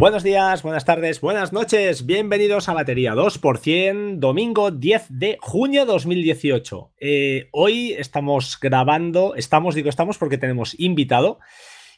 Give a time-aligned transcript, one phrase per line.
[0.00, 6.92] Buenos días, buenas tardes, buenas noches, bienvenidos a Batería 2%, domingo 10 de junio 2018.
[6.98, 11.38] Eh, hoy estamos grabando, estamos, digo estamos porque tenemos invitado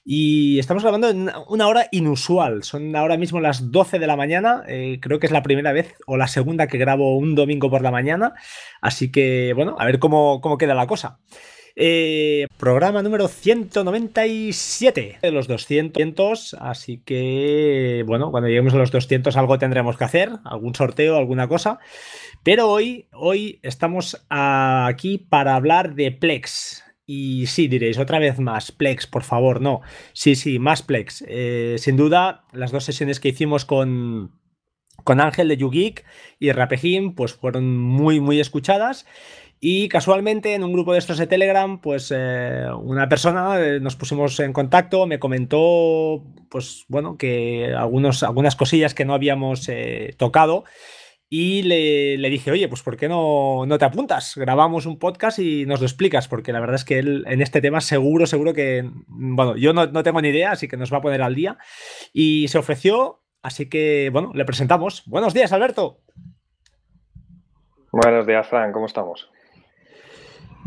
[0.05, 4.65] y estamos grabando en una hora inusual, son ahora mismo las 12 de la mañana,
[4.67, 7.83] eh, creo que es la primera vez o la segunda que grabo un domingo por
[7.83, 8.35] la mañana,
[8.81, 11.21] así que bueno, a ver cómo, cómo queda la cosa.
[11.75, 16.55] Eh, programa número 197 de los 200.
[16.61, 21.49] Así que, bueno, cuando lleguemos a los 200 algo tendremos que hacer, algún sorteo, alguna
[21.49, 21.79] cosa.
[22.43, 26.85] Pero hoy, hoy estamos aquí para hablar de Plex.
[27.05, 29.81] Y sí, diréis, otra vez más, Plex, por favor, no.
[30.13, 31.25] Sí, sí, más Plex.
[31.29, 34.41] Eh, sin duda, las dos sesiones que hicimos con,
[35.05, 36.05] con Ángel de YouGeek
[36.39, 39.05] y Rapejim, pues fueron muy, muy escuchadas.
[39.65, 43.95] Y casualmente en un grupo de estos de Telegram, pues eh, una persona eh, nos
[43.95, 50.17] pusimos en contacto, me comentó, pues bueno, que algunos, algunas cosillas que no habíamos eh,
[50.19, 50.65] tocado.
[51.29, 54.35] Y le, dije, oye, pues ¿por qué no, no te apuntas?
[54.35, 57.61] Grabamos un podcast y nos lo explicas, porque la verdad es que él en este
[57.61, 60.97] tema seguro, seguro que, bueno, yo no, no tengo ni idea, así que nos va
[60.97, 61.57] a poner al día.
[62.13, 65.05] Y se ofreció, así que, bueno, le presentamos.
[65.07, 66.01] Buenos días, Alberto.
[67.93, 69.32] Buenos días, Fran, ¿cómo estamos?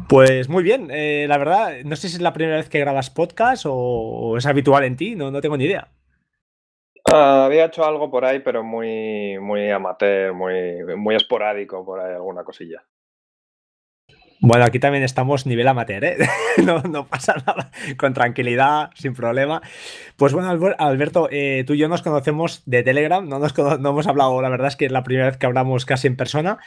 [0.07, 3.09] Pues muy bien, eh, la verdad, no sé si es la primera vez que grabas
[3.09, 5.87] podcast o, es habitual en ti, no, no tengo ni idea.
[7.11, 12.13] Ah, había hecho algo por ahí, pero muy, muy amateur, muy, muy esporádico, por ahí
[12.13, 12.83] alguna cosilla.
[14.41, 16.17] Bueno, aquí también estamos nivel amateur, ¿eh?
[16.89, 19.61] no, pasa nada, con tranquilidad, sin problema.
[20.17, 24.07] Pues bueno, Alberto, eh, tú y yo nos conocemos de Telegram, no, nos, no hemos
[24.07, 26.59] hablado, la verdad es que es la primera vez que hablamos casi en persona.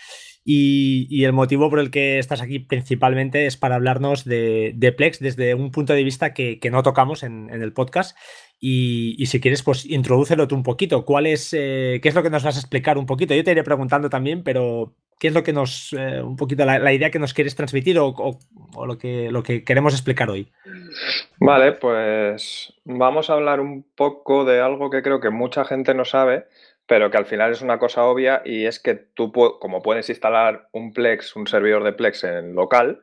[0.50, 5.55] Y, el motivo por el que estás aquí principalmente es para hablarnos de, Plex desde
[5.55, 8.16] un punto de vista que, no tocamos en, el podcast.
[8.58, 11.05] Y, si quieres, pues introdúcelo tú un poquito.
[11.05, 13.34] ¿Cuál es, eh, ¿Qué es lo que nos vas a explicar un poquito?
[13.34, 16.94] Yo te iré preguntando también, pero ¿qué es lo que nos, eh, un poquito la,
[16.94, 18.39] idea que nos quieres transmitir o,
[18.86, 20.50] lo, que, lo que queremos explicar hoy?
[21.40, 26.06] Vale, pues vamos a hablar un poco de algo que creo que mucha gente no
[26.06, 26.46] sabe
[26.88, 30.68] pero que al final es una cosa obvia y es que tú, como puedes instalar
[30.72, 33.02] un Plex, un servidor de Plex en local,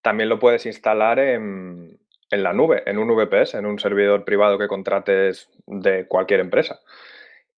[0.00, 1.98] también lo puedes instalar en,
[2.30, 6.78] la nube, en un VPS, en un servidor privado que contrates de cualquier empresa.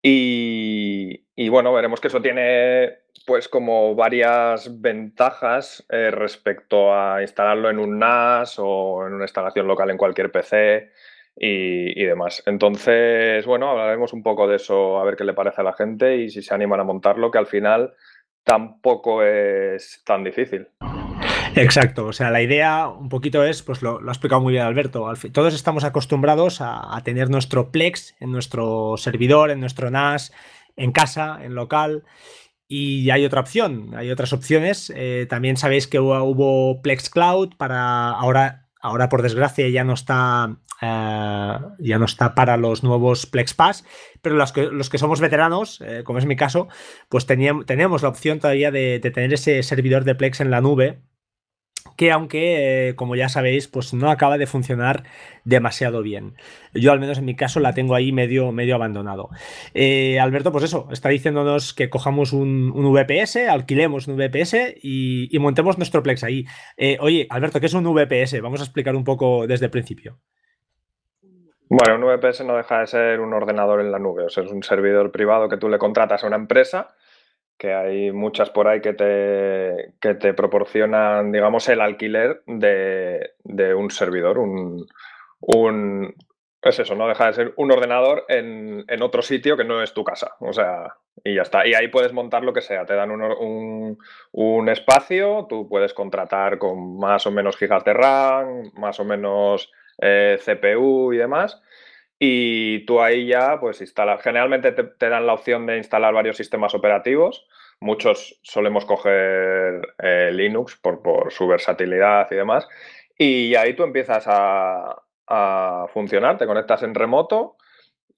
[0.01, 7.79] Y, bueno, veremos que eso tiene pues como varias ventajas eh, respecto a instalarlo en
[7.79, 10.93] un NAS o en una instalación local en cualquier PC
[11.39, 12.43] y, demás.
[12.45, 16.17] Entonces, bueno, hablaremos un poco de eso, a ver qué le parece a la gente
[16.17, 17.93] y si se animan a montarlo, que al final
[18.43, 20.67] tampoco es tan difícil.
[21.55, 25.11] Exacto, o sea, la idea un poquito es, pues lo, ha explicado muy bien Alberto,
[25.31, 30.33] todos estamos acostumbrados a, tener nuestro Plex en nuestro servidor, en nuestro NAS,
[30.75, 32.03] en casa, en local,
[32.67, 34.91] y hay otra opción, hay otras opciones.
[34.95, 40.57] Eh, también sabéis que hubo, Plex Cloud para ahora Ahora, por desgracia, ya no está,
[40.81, 43.85] eh, ya no está para los nuevos Plex Pass,
[44.21, 46.67] pero los que, los que somos veteranos, eh, como es mi caso,
[47.09, 51.01] pues teníamos, la opción todavía de, tener ese servidor de Plex en la nube
[51.95, 55.03] que aunque, eh, como ya sabéis, pues no acaba de funcionar
[55.43, 56.35] demasiado bien.
[56.73, 59.29] Yo al menos en mi caso la tengo ahí medio, medio abandonado.
[59.73, 65.77] Eh, Alberto, pues eso, está diciéndonos que cojamos un, VPS, alquilemos un VPS y, montemos
[65.77, 66.45] nuestro Plex ahí.
[66.75, 68.41] Eh, oye, Alberto, ¿qué es un VPS?
[68.41, 70.19] Vamos a explicar un poco desde el principio.
[71.69, 74.51] Bueno, un VPS no deja de ser un ordenador en la nube, o sea, es
[74.51, 76.95] un servidor privado que tú le contratas a una empresa
[77.57, 83.33] que hay muchas por ahí que te, que te proporcionan, digamos, el alquiler de,
[83.75, 84.85] un servidor, un,
[85.39, 86.15] un,
[86.61, 90.03] es eso, no deja de ser un ordenador en, otro sitio que no es tu
[90.03, 90.35] casa.
[90.39, 91.65] O sea, y ya está.
[91.67, 92.85] Y ahí puedes montar lo que sea.
[92.85, 93.97] Te dan un,
[94.31, 99.71] un, espacio, tú puedes contratar con más o menos gigas de RAM, más o menos
[99.99, 101.61] eh, CPU y demás.
[102.19, 104.21] Y tú ahí ya, pues instalas.
[104.21, 107.47] Generalmente te, dan la opción de instalar varios sistemas operativos.
[107.79, 112.67] Muchos solemos coger eh, Linux por, su versatilidad y demás.
[113.17, 115.03] Y ahí tú empiezas a,
[115.93, 117.57] funcionar, te conectas en remoto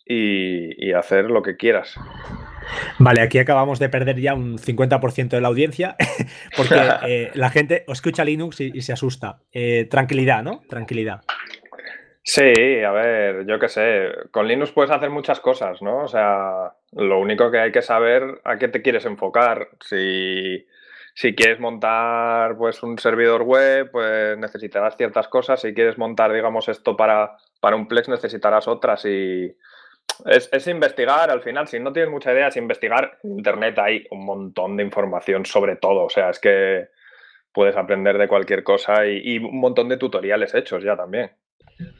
[0.05, 1.95] y, hacer lo que quieras.
[2.99, 5.95] Vale, aquí acabamos de perder ya un 50% de la audiencia
[6.57, 6.75] porque
[7.07, 9.39] eh, la gente escucha Linux y, se asusta.
[9.51, 10.61] Eh, tranquilidad, ¿no?
[10.69, 11.21] Tranquilidad.
[12.31, 16.03] Sí, a ver, yo qué sé, con Linux puedes hacer muchas cosas, ¿no?
[16.03, 19.69] O sea, lo único que hay que saber a qué te quieres enfocar.
[19.81, 20.67] Si,
[21.35, 25.61] quieres montar pues un servidor web, pues necesitarás ciertas cosas.
[25.61, 29.51] Si quieres montar, digamos, esto para, para un Plex, necesitarás otras y,
[30.25, 33.17] es, investigar, al final, si no tienes mucha idea, es investigar.
[33.23, 36.89] En Internet hay un montón de información sobre todo, o sea, es que
[37.51, 41.31] puedes aprender de cualquier cosa y, un montón de tutoriales hechos ya también.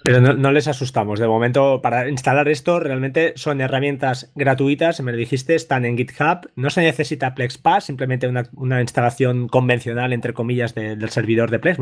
[0.03, 1.19] Pero no, les asustamos.
[1.19, 4.99] De momento, para instalar esto, realmente son herramientas gratuitas.
[5.01, 6.49] Me lo dijiste, están en GitHub.
[6.55, 11.79] No se necesita PlexPass, simplemente una, instalación convencional, entre comillas, del servidor de Plex,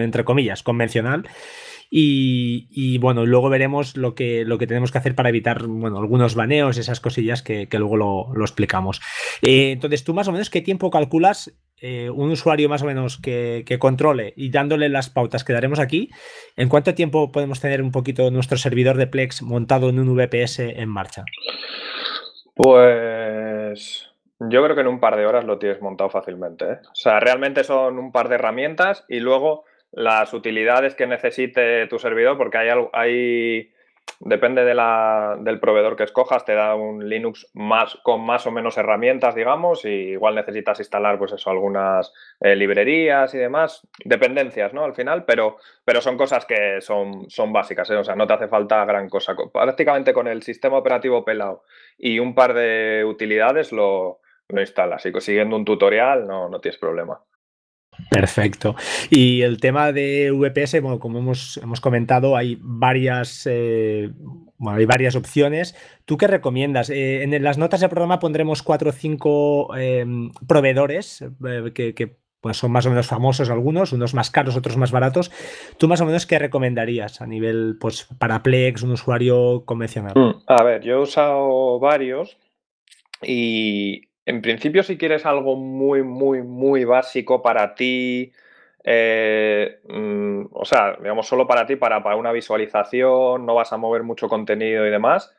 [0.00, 1.28] entre comillas, convencional.
[1.90, 6.34] Y, bueno, luego veremos lo que, lo que tenemos que hacer para evitar bueno, algunos
[6.34, 9.00] baneos, esas cosillas que, luego lo, explicamos.
[9.42, 13.20] Eh, entonces, tú más o menos, ¿qué tiempo calculas eh, un usuario más o menos
[13.20, 16.10] que, controle y dándole las pautas que daremos aquí?
[16.56, 20.60] ¿En cuánto tiempo podemos tener un poquito nuestro servidor de Plex montado en un VPS
[20.60, 21.24] en marcha?
[22.54, 24.08] Pues
[24.40, 26.64] yo creo que en un par de horas lo tienes montado fácilmente.
[26.64, 26.78] ¿eh?
[26.90, 31.98] O sea, realmente son un par de herramientas y luego las utilidades que necesite tu
[31.98, 33.72] servidor, porque hay, hay
[34.20, 38.50] depende de la, del proveedor que escojas, te da un Linux más, con más o
[38.50, 44.72] menos herramientas, digamos, y igual necesitas instalar, pues eso, algunas eh, librerías y demás, dependencias,
[44.72, 44.84] ¿no?
[44.84, 47.96] Al final, pero, pero son cosas que son, son básicas, ¿eh?
[47.96, 49.34] o sea, no te hace falta gran cosa.
[49.52, 51.62] Prácticamente con el sistema operativo pelado
[51.96, 56.78] y un par de utilidades lo, lo instalas y siguiendo un tutorial no, no tienes
[56.78, 57.20] problema.
[58.10, 58.74] Perfecto.
[59.10, 64.10] Y el tema de VPS, bueno, como hemos, hemos comentado, hay varias, eh,
[64.66, 65.76] hay varias opciones.
[66.04, 66.90] ¿Tú qué recomiendas?
[66.90, 72.56] Eh, en las notas del programa pondremos cuatro o cinco em, proveedores eh, que, pues
[72.56, 75.30] son más o menos famosos algunos, unos más caros, otros más baratos.
[75.76, 80.12] ¿Tú más o menos qué recomendarías a nivel, pues, para Plex, un usuario convencional?
[80.14, 82.38] Mm, a ver, yo he usado varios
[83.22, 88.30] y en principio, si quieres algo muy, muy, muy básico para ti,
[88.84, 93.78] eh, mm, o sea, digamos, solo para ti, para, para, una visualización, no vas a
[93.78, 95.34] mover mucho contenido y demás,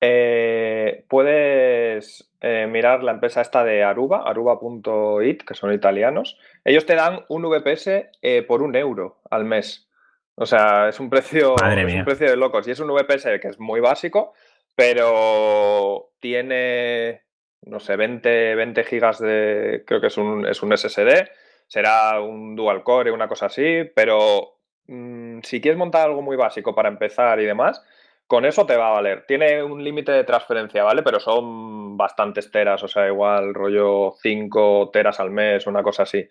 [0.00, 6.38] eh, puedes eh, mirar la empresa esta de Aruba, aruba.it, que son italianos.
[6.64, 8.08] Ellos te dan un VPS
[8.46, 9.88] por un euro al mes.
[10.36, 12.68] O sea, es un precio, es un precio de locos.
[12.68, 14.32] Y es un VPS que es muy básico,
[14.76, 17.22] pero tiene
[17.66, 21.28] no sé, 20, 20 gigas de, creo que es un, es un SSD,
[21.66, 26.74] será un dual core, una cosa así, pero mm, si quieres montar algo muy básico
[26.74, 27.82] para empezar y demás,
[28.26, 29.24] con eso te va a valer.
[29.26, 31.02] Tiene un límite de transferencia, ¿vale?
[31.02, 36.26] Pero son bastantes teras, o sea, igual rollo 5 teras al mes, una cosa así.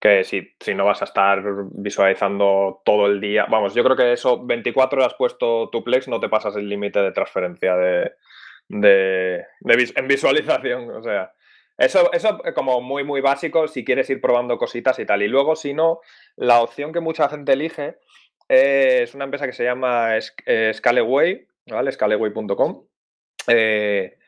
[0.00, 4.12] Que si, si no vas a estar visualizando todo el día, vamos, yo creo que
[4.12, 8.12] eso, 24 horas puesto tu Plex, no te pasas el límite de transferencia de,
[8.68, 10.90] de, en visualización.
[10.90, 11.32] O sea,
[11.76, 15.22] eso, eso como muy, muy básico si quieres ir probando cositas y tal.
[15.22, 16.00] Y luego, si no,
[16.36, 17.98] la opción que mucha gente elige
[18.48, 20.16] es una empresa que se llama
[20.46, 21.92] eh, Scaleway, ¿vale?
[21.92, 22.86] Scaleway.com.
[23.46, 24.18] Eh,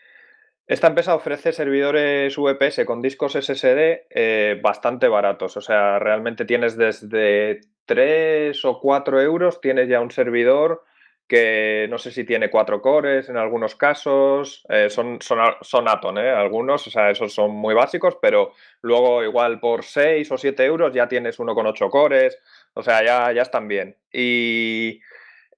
[0.66, 5.56] esta empresa ofrece servidores VPS con discos SSD eh, bastante baratos.
[5.56, 10.84] O sea, realmente tienes desde 3 o 4 euros, tienes ya un servidor
[11.30, 16.18] que no sé si tiene cuatro cores en algunos casos, eh, son, son, son Atom,
[16.18, 16.28] ¿eh?
[16.28, 20.92] algunos, o sea, esos son muy básicos, pero luego igual por 6 o 7 euros
[20.92, 22.36] ya tienes uno con 8 cores,
[22.74, 23.96] o sea, ya, ya están bien.
[24.12, 25.00] Y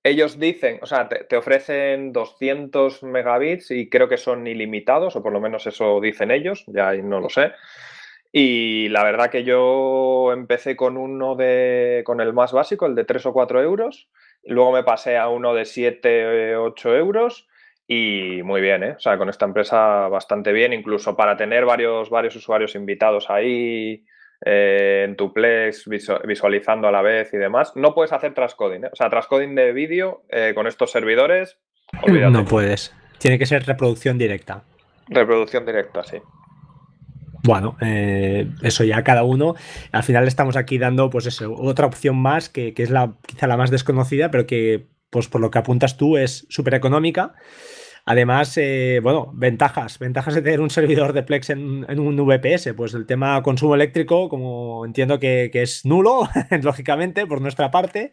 [0.05, 5.33] ellos dicen, o sea, te, ofrecen 200 megabits y creo que son ilimitados, o por
[5.33, 7.53] lo menos eso dicen ellos, ya no lo sé.
[8.33, 13.05] Y la verdad que yo empecé con uno de, con el más básico, el de
[13.05, 14.09] 3 o 4 euros,
[14.45, 17.49] Luego me pasé a uno de 7, 8 euros
[17.87, 18.95] y muy bien, ¿eh?
[18.97, 24.05] O sea, con esta empresa bastante bien, incluso para tener varios, varios usuarios invitados ahí
[24.45, 25.89] eh, en tu Plex
[26.25, 27.73] visualizando a la vez y demás.
[27.77, 28.91] No puedes hacer transcoding, ¿eh?
[28.93, 31.59] O sea, transcoding de vídeo eh, con estos servidores.
[32.31, 32.95] No puedes.
[33.19, 34.65] Tiene que ser reproducción directa.
[35.09, 36.19] Reproducción directa, sí.
[37.43, 39.55] Bueno, eh, eso ya cada uno.
[39.91, 43.57] Al final estamos aquí dando, pues eso, otra opción más que, es la quizá la
[43.57, 47.35] más desconocida, pero que, pues por lo que apuntas tú, es súper económica.
[48.05, 52.75] Además, eh, bueno, ventajas, ventajas de tener un servidor de Plex en, un VPS.
[52.77, 56.29] Pues el tema consumo eléctrico, como entiendo que, que es nulo,
[56.63, 58.13] lógicamente, por nuestra parte.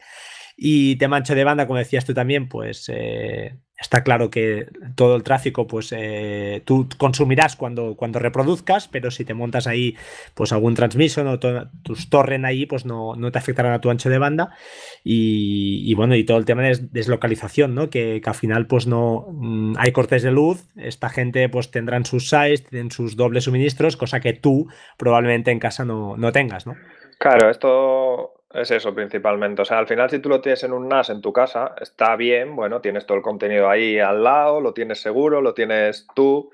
[0.61, 5.15] Y tema ancho de banda, como decías tú también, pues eh, está claro que todo
[5.15, 9.95] el tráfico, pues eh, tú consumirás cuando, cuando reproduzcas, pero si te montas ahí,
[10.33, 14.17] pues algún transmission o tus torren ahí, pues no, te afectarán a tu ancho de
[14.17, 14.53] banda.
[15.01, 17.89] Y, bueno, y todo el tema de deslocalización, ¿no?
[17.89, 22.29] Que, al final, pues no mm, hay cortes de luz, esta gente pues tendrán sus
[22.29, 26.75] sites, tienen sus dobles suministros, cosa que tú probablemente en casa no, no tengas, ¿no?
[27.17, 29.61] Claro, esto es eso principalmente.
[29.61, 32.15] O sea, al final si tú lo tienes en un NAS en tu casa, está
[32.15, 36.51] bien, bueno, tienes todo el contenido ahí al lado, lo tienes seguro, lo tienes tú,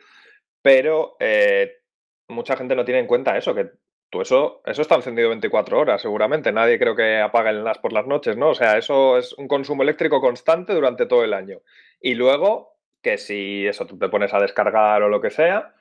[0.62, 1.78] pero eh,
[2.28, 3.72] mucha gente no tiene en cuenta eso, que
[4.10, 6.52] tú eso, eso está encendido 24 horas seguramente.
[6.52, 8.50] Nadie creo que apaga el NAS por las noches, ¿no?
[8.50, 11.60] O sea, eso es un consumo eléctrico constante durante todo el año.
[12.02, 15.75] Y luego, que si eso tú te pones a descargar o lo que sea,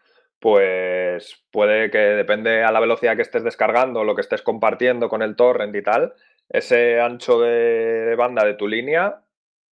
[0.44, 5.22] pues puede que depende a la velocidad que estés descargando, lo que estés compartiendo con
[5.22, 6.12] el torrent y tal,
[6.50, 9.22] ese ancho de, banda de tu línea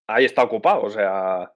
[0.06, 1.52] ahí está ocupado, o sea,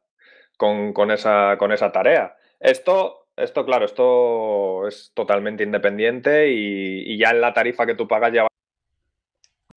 [0.58, 2.36] con, esa, con esa tarea.
[2.60, 8.34] Esto, esto, claro, esto es totalmente independiente y, ya en la tarifa que tú pagas
[8.34, 8.48] ya va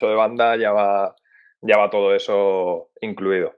[0.02, 1.16] de banda, ya va,
[1.62, 3.56] ya va todo eso incluido.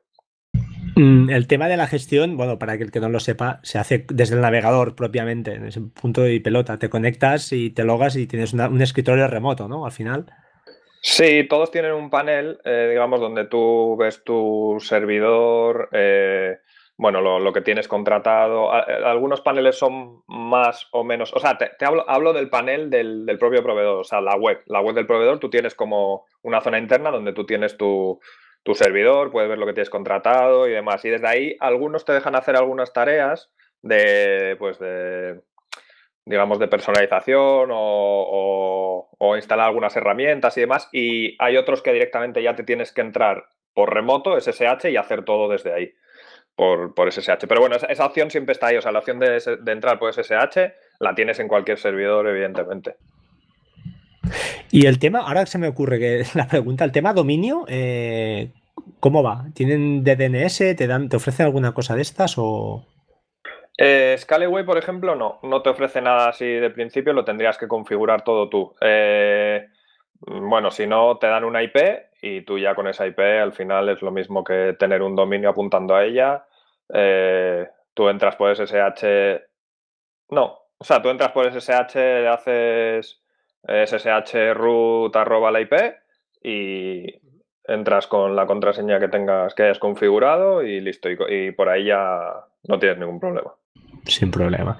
[1.01, 3.79] Mm, el tema de la gestión, bueno, para que el que no lo sepa, se
[3.79, 6.77] hace desde el navegador propiamente, en ese punto de pelota.
[6.77, 9.87] Te conectas y te logas y tienes un escritorio remoto, ¿no?
[9.87, 10.27] Al final.
[11.01, 16.59] Sí, todos tienen un panel, eh, digamos, donde tú ves tu servidor, eh,
[16.97, 18.71] bueno, lo, que tienes contratado.
[18.71, 23.25] Eh, algunos paneles son más o menos, o sea, te, hablo, hablo, del panel del,
[23.25, 24.61] del, propio proveedor, o sea, la web.
[24.67, 28.19] La web del proveedor, tú tienes como una zona interna donde tú tienes tu,
[28.63, 31.03] tu servidor, puedes ver lo que tienes contratado y demás.
[31.05, 33.51] Y desde ahí algunos te dejan hacer algunas tareas
[33.81, 35.41] de, pues de,
[36.25, 40.89] digamos, de personalización o, instalar algunas herramientas y demás.
[40.91, 45.23] Y hay otros que directamente ya te tienes que entrar por remoto, SSH, y hacer
[45.23, 45.93] todo desde ahí,
[46.55, 47.47] por, por SSH.
[47.47, 48.77] Pero bueno, esa, opción siempre está ahí.
[48.77, 52.97] O sea, la opción de, entrar por SSH la tienes en cualquier servidor, evidentemente.
[54.71, 58.51] Y el tema, ahora se me ocurre que la pregunta, el tema dominio, eh,
[58.99, 59.45] ¿cómo va?
[59.53, 60.57] ¿Tienen DNS?
[60.75, 62.85] ¿Te dan, te ofrecen alguna cosa de estas o...?
[63.77, 67.67] Eh, Scaleway, por ejemplo, no, no te ofrece nada así de principio, lo tendrías que
[67.67, 68.75] configurar todo tú.
[68.79, 69.67] Eh,
[70.19, 71.77] bueno, si no, te dan una IP
[72.21, 75.49] y tú ya con esa IP al final es lo mismo que tener un dominio
[75.49, 76.45] apuntando a ella.
[77.93, 79.41] Tú entras por SSH.
[80.29, 83.20] No, o sea, tú entras por SSH, haces
[83.67, 85.73] SSH root arroba la IP
[86.43, 87.21] y
[87.65, 91.09] entras con la contraseña que tengas, que hayas configurado y listo.
[91.09, 93.53] Y, por ahí ya no tienes ningún problema.
[94.05, 94.79] Sin problema.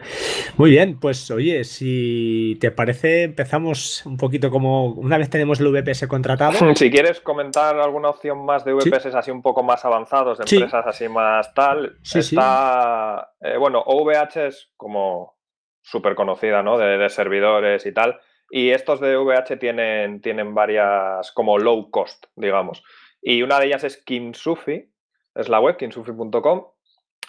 [0.58, 5.68] Muy bien, pues oye, si te parece, empezamos un poquito como una vez tenemos el
[5.68, 6.54] VPS contratado.
[6.76, 10.88] Si quieres comentar alguna opción más de VPS así un poco más avanzados, de empresas
[10.88, 13.32] así más tal, está.
[13.40, 15.36] Eh, bueno, OVH es como
[15.84, 16.80] súper conocida, ¿no?
[16.80, 18.20] De, de servidores y tal.
[18.52, 22.84] Y estos de VH tienen, tienen varias como low cost, digamos.
[23.22, 24.92] Y una de ellas es Kinsufi,
[25.36, 26.66] es la web, kinsufi.com.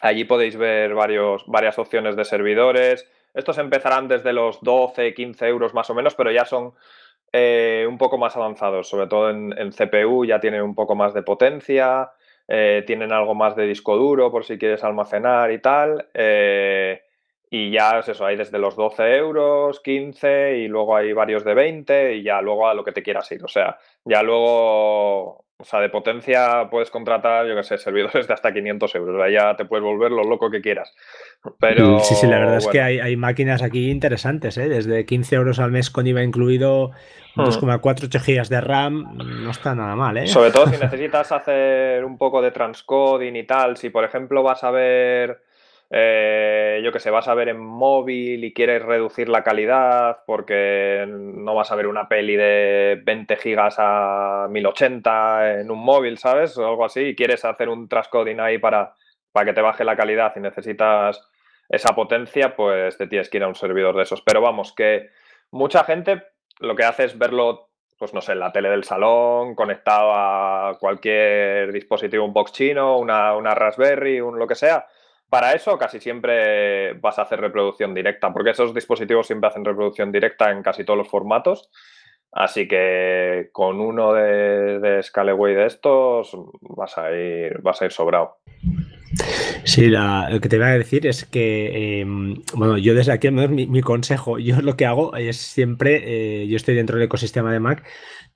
[0.01, 3.09] Allí podéis ver varios, varias opciones de servidores.
[3.35, 6.75] Estos empezarán desde los 12, 15 euros más o menos, pero ya son
[7.33, 11.23] eh, un poco más avanzados, sobre todo en, CPU, ya tienen un poco más de
[11.23, 12.11] potencia,
[12.49, 16.09] eh, tienen algo más de disco duro por si quieres almacenar y tal.
[16.15, 17.01] Eh,
[17.55, 21.53] y ya es eso, hay desde los 12 euros, 15 y luego hay varios de
[21.53, 23.45] 20 y ya luego a lo que te quieras ir.
[23.45, 28.33] O sea, ya luego, o sea, de potencia puedes contratar, yo qué sé, servidores de
[28.33, 29.31] hasta 500 euros.
[29.31, 30.95] Ya te puedes volver lo loco que quieras.
[31.61, 34.71] Pero, sí, sí, la verdad es que hay, máquinas aquí interesantes, ¿eh?
[34.71, 36.93] Desde 15 euros al mes con IVA incluido,
[37.37, 38.41] 2,4 hmm.
[38.41, 40.27] GB de RAM, no está nada mal, ¿eh?
[40.27, 44.65] Sobre todo si necesitas hacer un poco de transcoding y tal, si por ejemplo vas
[44.65, 45.52] a ver
[45.95, 51.05] eh, yo que sé, vas a ver en móvil y quieres reducir la calidad porque
[51.07, 56.57] no vas a ver una peli de 20 gigas a 1080 en un móvil, ¿sabes?
[56.57, 58.95] O algo así, y quieres hacer un transcoding ahí para,
[59.33, 61.29] para que te baje la calidad y necesitas
[61.69, 64.23] esa potencia, pues te tienes que ir a un servidor de esos.
[64.23, 65.11] Pero vamos, que
[65.51, 66.23] mucha gente
[66.61, 67.69] lo que hace es verlo,
[67.99, 72.97] pues no sé, en la tele del salón, conectado a cualquier dispositivo, un box chino,
[72.97, 74.87] una, una Raspberry, un lo que sea
[75.33, 80.13] para eso casi siempre vas a hacer reproducción directa, porque esos dispositivos siempre hacen reproducción
[80.13, 81.71] directa en casi todos los formatos.
[82.31, 87.93] Así que con uno de, de Scaleway de estos vas a ir, vas a ir
[87.93, 88.41] sobrado.
[89.65, 93.67] Sí, lo que te voy a decir es que, em, bueno, yo desde aquí, mi,
[93.67, 97.61] mi, consejo, yo lo que hago es siempre, eh, yo estoy dentro del ecosistema de
[97.61, 97.85] Mac,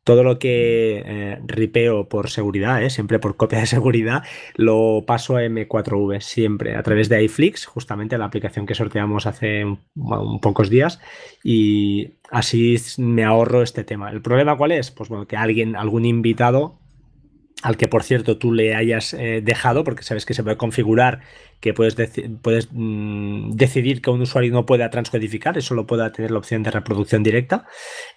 [0.07, 4.23] todo lo que eh, ripeo por seguridad, eh, siempre por copia de seguridad,
[4.55, 9.65] lo paso a M4V, siempre, a través de iFlix, justamente la aplicación que sorteamos hace
[9.65, 11.01] un, pocos días,
[11.43, 14.13] y así me ahorro este tema.
[14.13, 14.93] ¿El problema cuál es?
[14.93, 16.79] Pues bueno, que alguien, algún invitado
[17.63, 21.21] al que por cierto tú le hayas eh, dejado, porque sabes que se puede configurar
[21.61, 21.97] que puedes,
[22.43, 26.63] puedes mm, decidir que un usuario no pueda transcodificar, eso lo pueda tener la opción
[26.63, 27.67] de reproducción directa,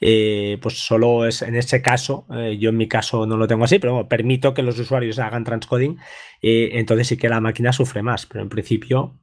[0.01, 3.63] eh, pues solo es en ese caso, eh, yo en mi caso no lo tengo
[3.63, 5.98] así, pero permito que los usuarios hagan transcoding,
[6.41, 9.19] entonces sí que la máquina sufre más, pero en principio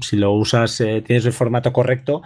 [0.00, 2.22] si lo usas, eh, tienes el formato correcto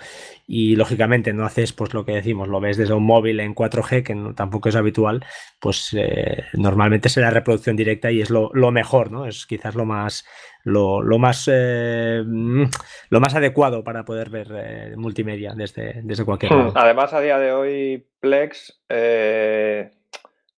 [0.47, 4.03] y lógicamente no haces pues lo que decimos, lo ves desde un móvil en 4G,
[4.03, 5.25] que tampoco es habitual,
[5.61, 9.27] pues eh, normalmente será reproducción directa y es lo, mejor, ¿no?
[9.27, 10.25] Es quizás lo más
[10.65, 12.65] lo, más eh, mm,
[13.11, 17.53] lo más adecuado para poder ver multimedia desde, desde cualquier hmm, Además, a día de
[17.53, 18.81] hoy, Plex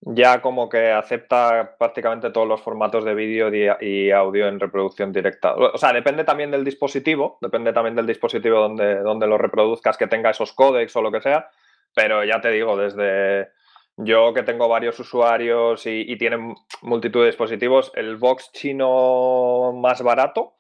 [0.02, 3.50] ya como que acepta prácticamente todos los formatos de vídeo
[3.82, 5.54] y audio en reproducción directa.
[5.56, 10.08] O sea, depende también del dispositivo, depende también del dispositivo donde, donde lo reproduzcas, que
[10.08, 11.50] tenga esos códecs o lo que sea,
[11.94, 13.50] pero ya te digo, desde
[13.98, 20.02] yo que tengo varios usuarios y, y tienen multitud de dispositivos, el box chino más
[20.02, 20.54] barato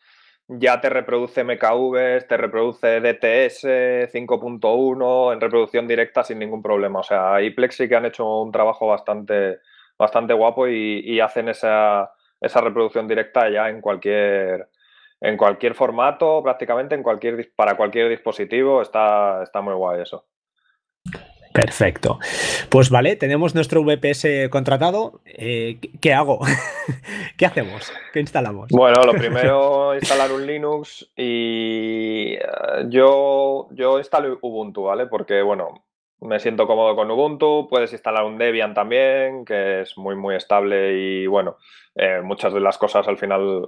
[0.49, 6.99] ya te reproduce MKV, te reproduce DTS 5.1 en reproducción directa sin ningún problema.
[6.99, 9.59] O sea, ahí Plexi que han hecho un trabajo bastante,
[9.97, 14.69] bastante guapo y, hacen esa, esa, reproducción directa ya en cualquier,
[15.21, 18.81] en cualquier formato, prácticamente en cualquier, para cualquier dispositivo.
[18.81, 20.25] Está, está muy guay eso.
[21.53, 22.19] Perfecto.
[22.69, 25.21] Pues vale, tenemos nuestro VPS contratado.
[25.25, 26.39] Eh, ¿Qué hago?
[27.37, 27.91] ¿Qué hacemos?
[28.13, 28.69] ¿Qué instalamos?
[28.69, 32.39] Bueno, lo primero, instalar un Linux y eh,
[32.89, 35.07] yo, yo instalo Ubuntu, ¿vale?
[35.07, 35.85] Porque, bueno,
[36.21, 37.67] me siento cómodo con Ubuntu.
[37.67, 41.57] Puedes instalar un Debian también, que es muy, muy estable y, bueno,
[41.95, 43.65] eh, muchas de las cosas al final,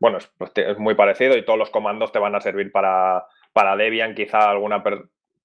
[0.00, 4.14] bueno, es, muy parecido y todos los comandos te van a servir para, para Debian,
[4.14, 4.82] quizá alguna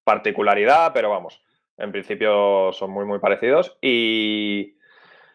[0.04, 1.44] particularidad, pero vamos
[1.78, 3.76] en principio son muy, muy parecidos.
[3.80, 4.74] Y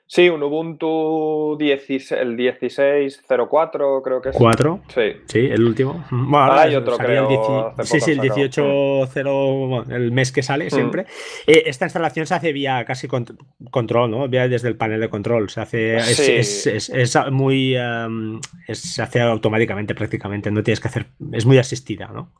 [0.08, 4.36] sí, un Ubuntu 16, el 16.04 creo que es.
[4.36, 4.82] ¿4?
[4.88, 5.22] Sí.
[5.26, 6.06] Sí, el último.
[6.34, 7.74] Hay otro, creo.
[7.84, 10.70] sí, sí, el 18.0, el mes que sale mm.
[10.70, 11.06] siempre.
[11.46, 14.28] Eh, esta instalación se hace vía casi control, ¿no?
[14.28, 15.50] Vía desde el panel de control.
[15.50, 15.98] Se hace.
[15.98, 17.76] Es, es, muy.
[18.72, 20.52] se hace automáticamente prácticamente.
[20.52, 21.08] No tienes que hacer.
[21.34, 22.32] Es muy asistida, ¿no?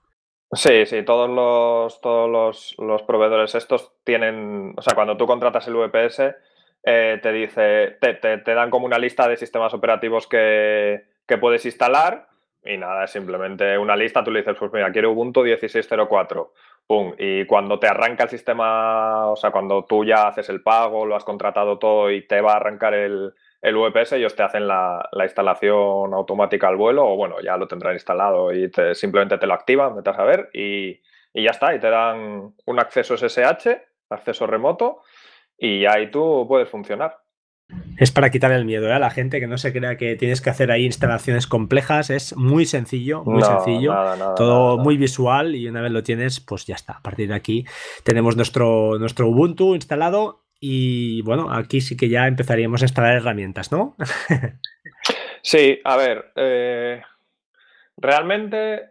[0.52, 5.76] Sí, sí, todos los, todos los, proveedores estos tienen, o sea, cuando tú contratas el
[5.76, 6.36] VPS,
[6.84, 11.66] eh, te dice, te, te, dan como una lista de sistemas operativos que, que, puedes
[11.66, 12.30] instalar
[12.64, 16.50] y nada, es simplemente una lista, tú le dices, pues mira, quiero Ubuntu 16.04,
[16.88, 21.06] pum, y cuando te arranca el sistema, o sea, cuando tú ya haces el pago,
[21.06, 24.68] lo has contratado todo y te va a arrancar el, el VPS, ellos te hacen
[24.68, 29.54] la, instalación automática al vuelo, o bueno, ya lo tendrán instalado y simplemente te lo
[29.54, 31.02] activan, metas a ver y,
[31.34, 33.68] ya está, y te dan un acceso SSH,
[34.10, 35.02] acceso remoto,
[35.58, 37.18] y ahí tú puedes funcionar.
[37.98, 38.94] Es para quitar el miedo ¿eh?
[38.94, 42.10] a la gente que no se crea que tienes que hacer ahí instalaciones complejas.
[42.10, 43.94] Es muy sencillo, muy sencillo,
[44.36, 46.94] todo muy visual y una vez lo tienes, pues ya está.
[46.94, 47.66] A partir de aquí
[48.04, 53.72] tenemos nuestro, nuestro Ubuntu instalado y bueno, aquí sí que ya empezaríamos a instalar herramientas,
[53.72, 53.96] ¿no?
[55.42, 57.02] sí, a ver, eh,
[57.98, 58.90] realmente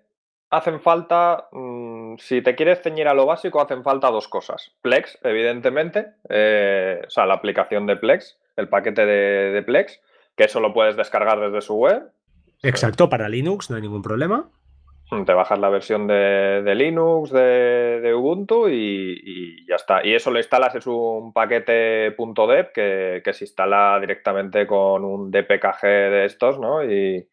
[0.51, 4.73] hacen falta, mm, si te quieres ceñir a lo básico, hacen falta dos cosas.
[4.81, 10.01] Plex, evidentemente, eh, o sea, la aplicación de Plex, el paquete de, de Plex,
[10.37, 12.11] que eso lo puedes descargar desde su web.
[12.63, 14.49] Exacto, para Linux no hay ningún problema.
[15.11, 20.05] Te bajas la versión de, Linux, de, Ubuntu y, ya está.
[20.07, 25.83] Y eso lo instalas, es un paquete .deb que, se instala directamente con un DPKG
[25.83, 26.85] de estos, ¿no?
[26.85, 27.27] Y,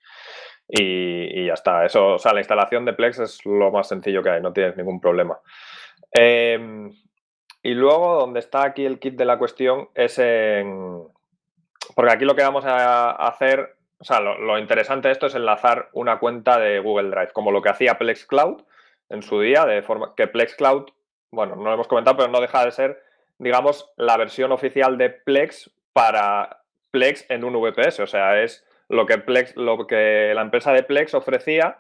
[0.70, 1.86] ya está.
[1.86, 4.78] Eso, o sea, la instalación de Plex es lo más sencillo que hay, no tienes
[4.78, 5.38] ningún problema.
[6.14, 6.90] Em,
[7.62, 11.04] y luego, donde está aquí el kit de la cuestión es en...
[11.94, 15.90] Porque aquí lo que vamos a hacer o sea, lo, interesante de esto es enlazar
[15.94, 18.64] una cuenta de Google Drive, como lo que hacía Plex Cloud
[19.10, 20.90] en su día, de forma que Plex Cloud,
[21.32, 23.02] bueno, no lo hemos comentado, pero no deja de ser,
[23.38, 28.02] digamos, la versión oficial de Plex para Plex en un VPS.
[28.02, 31.80] O sea, es lo que Plex, lo que la empresa de Plex ofrecía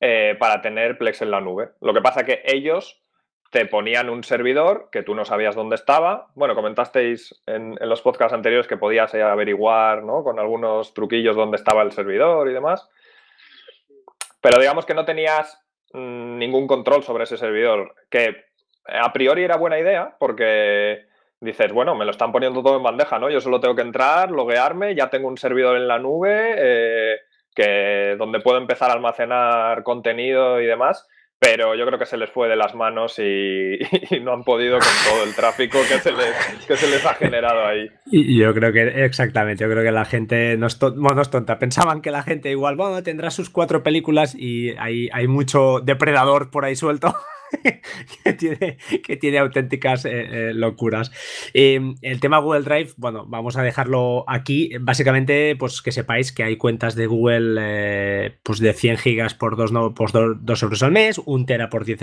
[0.00, 1.70] eh, para tener Plex en la nube.
[1.80, 3.02] Lo que pasa que ellos
[3.50, 6.28] te ponían un servidor que tú no sabías dónde estaba.
[6.34, 10.22] Bueno, comentasteis en, los podcasts anteriores que podías averiguar ¿no?
[10.22, 12.88] con algunos truquillos dónde estaba el servidor y demás.
[14.40, 15.60] Pero digamos que no tenías
[15.92, 18.44] mm, ningún control sobre ese servidor, que
[18.86, 21.06] a priori era buena idea porque
[21.40, 23.30] dices, bueno, me lo están poniendo todo en bandeja, ¿no?
[23.30, 27.16] Yo solo tengo que entrar, loguearme, ya tengo un servidor en la nube eh,
[27.52, 31.08] que, donde puedo empezar a almacenar contenido y demás
[31.40, 33.78] pero yo creo que se les fue de las manos y,
[34.22, 37.66] no han podido con todo el tráfico que se les, que se les ha generado
[37.66, 37.88] ahí.
[38.12, 41.58] Yo creo que, exactamente, yo creo que la gente no es, tonta.
[41.58, 46.50] Pensaban que la gente igual, bueno, tendrá sus cuatro películas y hay, hay mucho depredador
[46.50, 47.16] por ahí suelto.
[48.24, 51.10] que, tiene, que tiene auténticas eh, eh, locuras.
[51.54, 54.70] Em, el tema Google Drive, bueno, vamos a dejarlo aquí.
[54.80, 59.56] Básicamente, pues que sepáis que hay cuentas de Google eh, pues de 100 gigas por
[59.56, 62.00] 2, no, 2, euros al mes, un tera por 10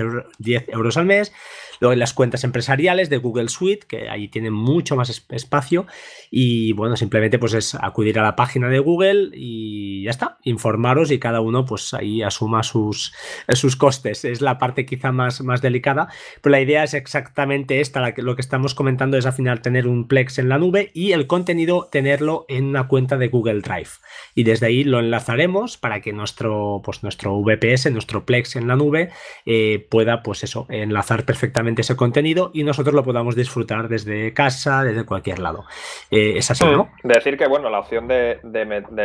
[0.69, 1.33] euros al mes.
[1.80, 5.86] Las cuentas empresariales de Google Suite, que ahí tienen mucho más espacio.
[6.32, 11.12] Y bueno, simplemente pues es acudir a la página de Google y ya está, informaros
[11.12, 13.13] y cada uno pues ahí asuma sus,
[13.50, 14.26] sus costes.
[14.26, 16.10] Es la parte quizá más, más delicada,
[16.42, 20.08] pero la idea es exactamente esta, lo que estamos comentando es al final tener un
[20.08, 23.90] Plex en la nube y el contenido tenerlo en una cuenta de Google Drive.
[24.36, 28.76] Y desde ahí lo enlazaremos para que nuestro, pues nuestro VPS, nuestro Plex en la
[28.76, 29.10] nube,
[29.46, 34.84] eh, pueda pues eso, enlazar perfectamente ese contenido y nosotros lo podamos disfrutar desde casa,
[34.84, 35.65] desde cualquier lado.
[36.12, 36.89] Eh, es así, ¿no?
[37.03, 37.08] Mm.
[37.08, 38.39] Decir que, bueno, la opción de,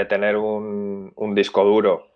[0.09, 2.09] tener un, disco duro,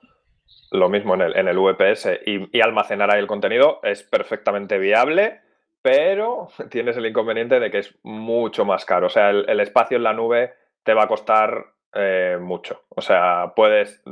[0.70, 5.40] lo mismo en el, en el VPS, y, almacenar ahí el contenido es perfectamente viable,
[5.82, 9.06] pero tienes el inconveniente de que es mucho más caro.
[9.06, 12.82] O sea, el, espacio en la nube te va a costar eh, mucho.
[12.90, 14.02] O sea, puedes,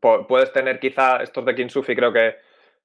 [0.00, 2.36] puedes tener quizá, estos de Kinsufi creo que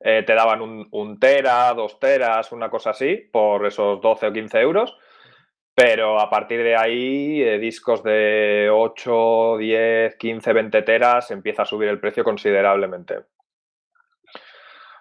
[0.01, 4.59] eh, te daban un, tera, dos teras, una cosa así, por esos 12 o 15
[4.59, 4.97] euros.
[5.75, 11.65] Pero a partir de ahí, eh, discos de 8, 10, 15, 20 teras, empieza a
[11.65, 13.19] subir el precio considerablemente.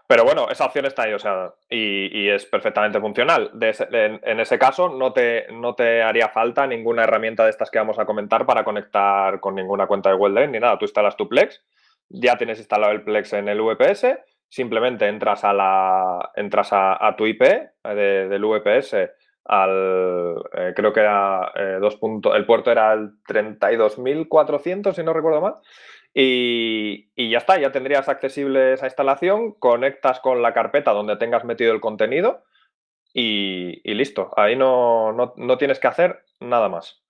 [0.07, 3.51] Pero bueno, esa opción está ahí, o sea, y, es perfectamente funcional.
[3.61, 7.99] en, ese caso, no te, no te haría falta ninguna herramienta de estas que vamos
[7.99, 10.79] a comentar para conectar con ninguna cuenta de Drive ni nada.
[10.79, 11.63] Tú instalas tu Plex,
[12.09, 14.17] ya tienes instalado el Plex en el VPS
[14.49, 18.95] simplemente entras a la entras a, tu IP eh, del VPS
[19.45, 21.99] al eh, creo que era eh, dos
[22.35, 25.55] el puerto era el 32.400 si no recuerdo mal
[26.15, 31.73] y, ya está, ya tendrías accesible esa instalación, conectas con la carpeta donde tengas metido
[31.73, 32.45] el contenido
[33.13, 37.03] y, listo, ahí no, no tienes que hacer nada más.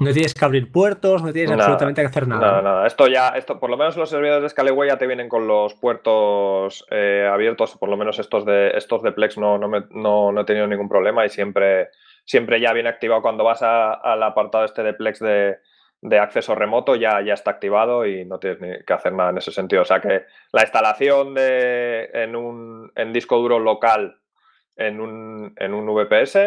[0.00, 2.40] No tienes que abrir puertos, no tienes absolutamente que hacer nada.
[2.40, 2.86] Nada, nada.
[2.86, 5.74] Esto ya, esto, por lo menos los servidores de Scaleway ya te vienen con los
[5.74, 10.66] puertos eh, abiertos, por lo menos estos de estos de Plex no, no, he tenido
[10.66, 11.88] ningún problema y siempre,
[12.24, 17.20] siempre ya viene activado cuando vas al apartado este de Plex de, acceso remoto, ya,
[17.20, 19.82] ya está activado y no tienes ni que hacer nada en ese sentido.
[19.82, 24.18] O sea que la instalación de, en un en disco duro local
[24.78, 26.38] en un, en un VPS,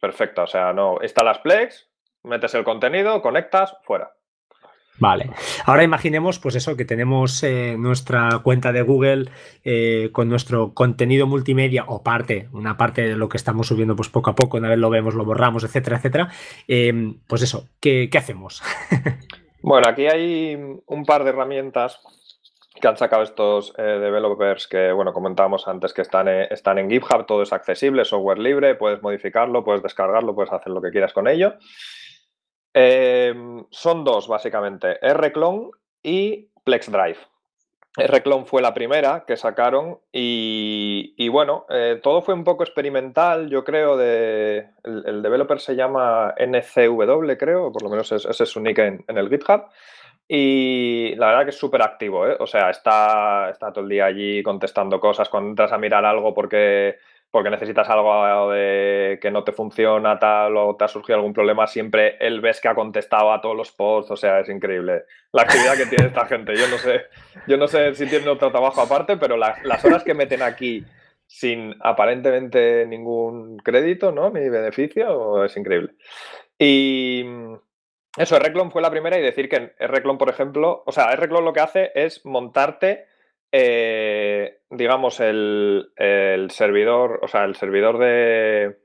[0.00, 0.44] perfecta.
[0.44, 1.89] O sea, no, instalas Plex,
[2.22, 4.12] metes el contenido, conectas, fuera.
[5.00, 5.30] Vale.
[5.64, 9.30] Ahora imaginemos, pues eso, que tenemos eh, nuestra cuenta de Google
[9.64, 14.10] eh, con nuestro contenido multimedia o parte, una parte de lo que estamos subiendo pues
[14.10, 16.28] poco a poco, una vez lo vemos, lo borramos, etcétera, etcétera.
[16.68, 18.62] Em, pues eso, ¿qué, hacemos?
[19.62, 20.54] bueno, aquí hay
[20.86, 21.98] un par de herramientas
[22.78, 27.24] que han sacado estos eh, developers que, bueno, comentábamos antes que están, están en GitHub,
[27.24, 31.26] todo es accesible, software libre, puedes modificarlo, puedes descargarlo, puedes hacer lo que quieras con
[31.26, 31.54] ello.
[32.72, 35.70] Em, son dos, básicamente, Rclone
[36.02, 37.18] y PlexDrive.
[37.96, 43.64] Rclone fue la primera que sacaron y, bueno, eh, todo fue un poco experimental, yo
[43.64, 48.78] creo, de, el, developer se llama NCW, creo, por lo menos ese es su nick
[48.78, 49.64] en, el GitHub.
[50.28, 52.36] Y la verdad que es súper activo, ¿eh?
[52.38, 55.28] o sea, está, está todo el día allí contestando cosas.
[55.28, 56.98] Cuando entras a mirar algo porque
[57.30, 61.66] porque necesitas algo de que no te funciona tal o te ha surgido algún problema,
[61.66, 65.42] siempre él ves que ha contestado a todos los posts, o sea, es increíble la
[65.42, 66.56] actividad que tiene esta gente.
[66.56, 67.02] Yo no sé,
[67.46, 70.84] yo no sé si tiene otro trabajo aparte, pero las horas que meten aquí
[71.26, 74.30] sin aparentemente ningún crédito, ¿no?
[74.30, 75.94] Ni beneficio, es increíble.
[76.58, 77.24] Y
[78.16, 81.52] eso, Reclon fue la primera y decir que Reclon, por ejemplo, o sea, Reclon lo
[81.52, 83.06] que hace es montarte
[83.52, 85.90] eh, digamos, el,
[86.50, 88.78] servidor, o sea, el servidor de.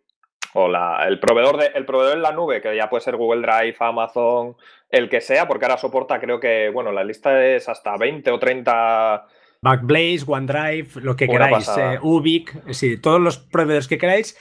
[0.57, 3.41] O la, el proveedor de, el proveedor en la nube, que ya puede ser Google
[3.41, 4.55] Drive, Amazon,
[4.89, 8.39] el que sea, porque ahora soporta, creo que, bueno, la lista es hasta 20 o
[8.39, 9.25] 30
[9.65, 14.37] Backblaze, OneDrive, lo que queráis, eh, Ubic, sí, todos los proveedores que queráis,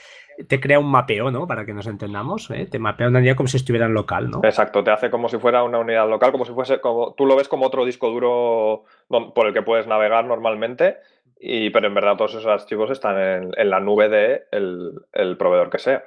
[0.47, 1.47] te crea un mapeo, ¿no?
[1.47, 2.67] Para que nos entendamos, ¿eh?
[2.69, 4.41] te mapea una unidad como si estuviera en local, ¿no?
[4.43, 7.35] Exacto, te hace como si fuera una unidad local, como si fuese, como tú lo
[7.35, 10.97] ves como otro disco duro por el que puedes navegar normalmente,
[11.39, 15.79] y, pero en verdad todos esos archivos están en, la nube de el, proveedor que
[15.79, 16.03] sea.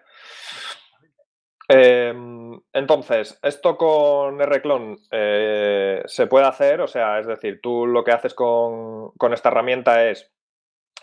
[1.68, 8.04] Em, entonces, esto con Rclone eh, se puede hacer, o sea, es decir, tú lo
[8.04, 10.32] que haces con, con esta herramienta es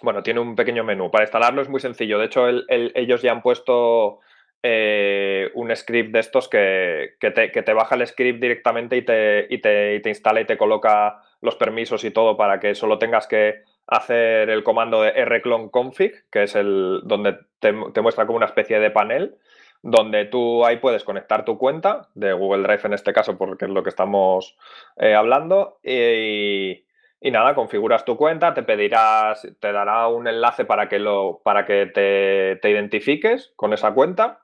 [0.02, 1.10] bueno, tiene un pequeño menú.
[1.12, 2.20] Para instalarlo es muy sencillo.
[2.20, 4.20] De hecho, ellos ya han puesto
[4.68, 10.02] eh, un script de estos que, te, baja el script directamente y te, y te,
[10.10, 14.64] instala y te coloca los permisos y todo para que solo tengas que hacer el
[14.64, 19.36] comando de rclone config, que es el donde te, muestra como una especie de panel,
[19.84, 23.72] donde tú ahí puedes conectar tu cuenta de Google Drive en este caso, porque es
[23.72, 24.58] lo que estamos
[24.98, 26.85] eh, hablando, y,
[27.19, 31.65] y nada, configuras tu cuenta, te pedirás, te dará un enlace para que, lo, para
[31.65, 34.41] que te, identifiques con esa cuenta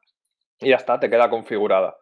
[0.60, 1.98] y ya está, te queda configurada.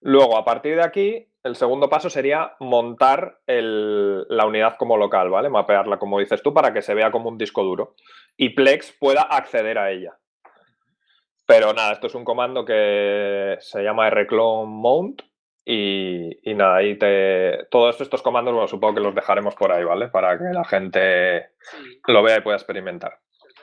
[0.00, 5.48] Luego, a partir de aquí, el segundo paso sería montar la unidad como local, ¿vale?
[5.48, 7.94] Mapearla, como dices tú, para que se vea como un disco duro
[8.36, 10.16] y Plex pueda acceder a ella.
[11.44, 15.22] Pero nada, esto es un comando que se llama rclone mount
[15.70, 17.66] y, nada, ahí te.
[17.70, 20.08] Todos estos comandos, bueno, supongo que los dejaremos por ahí, ¿vale?
[20.08, 21.50] Para que la gente
[22.06, 23.18] lo vea y pueda experimentar.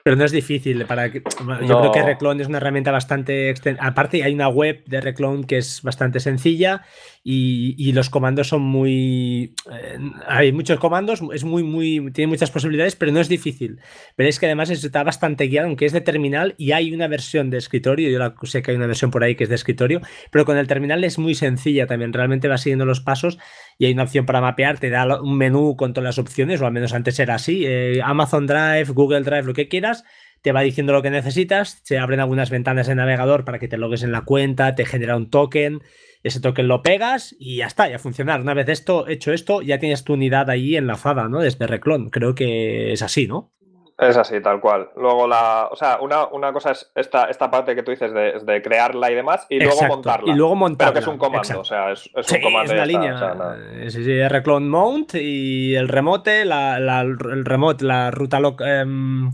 [0.05, 0.85] Pero no es difícil.
[0.85, 1.23] Para que,
[1.67, 3.55] yo creo que Reclone es una herramienta bastante.
[3.79, 6.83] Aparte, hay una web de Reclone que es bastante sencilla
[7.23, 9.55] y, los comandos son muy.
[9.71, 12.11] Eh, hay muchos comandos, es muy, muy.
[12.11, 13.79] Tiene muchas posibilidades, pero no es difícil.
[14.15, 17.57] Veréis que además está bastante guiado, aunque es de terminal y hay una versión de
[17.57, 18.11] escritorio.
[18.11, 20.67] Yo sé que hay una versión por ahí que es de escritorio, pero con el
[20.67, 22.13] terminal es muy sencilla también.
[22.13, 23.39] Realmente va siguiendo los pasos
[23.79, 26.67] y hay una opción para mapear, te da un menú con todas las opciones, o
[26.67, 27.63] al menos antes era así.
[27.65, 29.94] Eh, Amazon Drive, Google Drive, lo que quieras
[30.41, 33.77] te va diciendo lo que necesitas, se abren algunas ventanas de navegador para que te
[33.77, 35.81] logues en la cuenta, te genera un token,
[36.21, 38.41] ese token lo pegas y ya está, ya funcionar.
[38.41, 41.39] Una vez esto, hecho esto, ya tienes tu unidad ahí enlazada, ¿no?
[41.39, 42.10] Desde Reclon.
[42.10, 43.53] Creo que es así, ¿no?
[43.97, 44.89] Es así, tal cual.
[44.97, 48.39] Luego la, o sea, una, una cosa es esta, esta parte que tú dices de,
[48.43, 50.34] de crearla y demás, y luego montarla.
[50.34, 50.91] Y luego montarla.
[50.91, 52.73] Pero que es un comando, o sea, es, es un comando.
[52.73, 53.89] Es una línea.
[53.89, 59.31] sí, sí, reclone mount y el remote, la, la, el remote, la ruta em,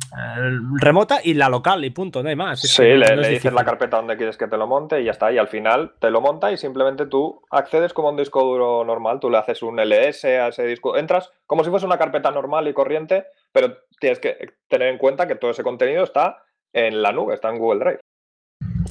[0.80, 2.62] remota y la local y punto, no hay más.
[2.62, 5.32] sí, le, le dices la carpeta donde quieres que te lo monte y ya está.
[5.32, 9.20] Y al final te lo monta y simplemente tú accedes como un disco duro normal.
[9.20, 10.98] Tú le haces un LS a ese disco.
[10.98, 14.38] Entras como si fuese una carpeta normal y corriente pero tienes que
[14.68, 18.00] tener en cuenta que todo ese contenido está en la nube, está en Google Drive.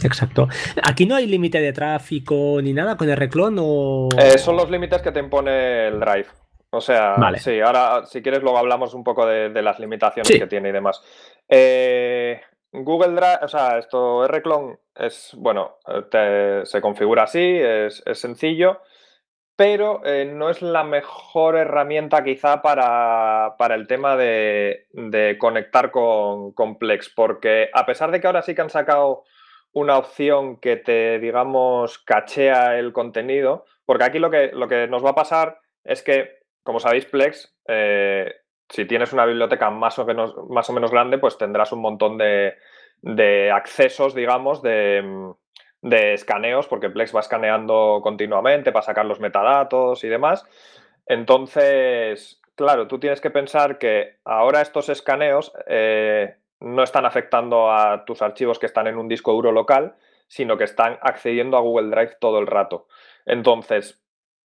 [0.05, 0.49] Exacto.
[0.83, 4.09] ¿Aquí no hay límite de tráfico ni nada con el reclon o...?
[4.19, 6.27] Eh, son los límites que te impone el Drive.
[6.73, 10.69] O sea, sí, ahora si quieres luego hablamos un poco de, las limitaciones que tiene
[10.69, 11.03] y demás.
[11.49, 15.79] Eh, Google Drive, o sea, esto Rclone es, bueno,
[16.63, 18.81] se configura así, es, es sencillo
[19.61, 24.87] pero eh, no es la mejor herramienta quizá para, el tema de,
[25.39, 29.25] conectar con, Plex, porque a pesar de que ahora sí que han sacado
[29.73, 35.05] una opción que te, digamos, cachea el contenido, porque aquí lo que, lo que nos
[35.05, 40.07] va a pasar es que, como sabéis, Plex, eh, si tienes una biblioteca más o,
[40.07, 42.55] menos, más o menos grande, pues tendrás un montón de,
[43.03, 45.35] de accesos, digamos, de
[45.83, 50.45] de escaneos, porque Plex va escaneando continuamente para sacar los metadatos y demás.
[51.07, 58.05] Entonces, claro, tú tienes que pensar que ahora estos escaneos eh, no están afectando a
[58.05, 59.97] tus archivos que están en un disco duro local,
[60.29, 62.87] sino que están accediendo a Google Drive todo el rato.
[63.27, 64.01] Entonces,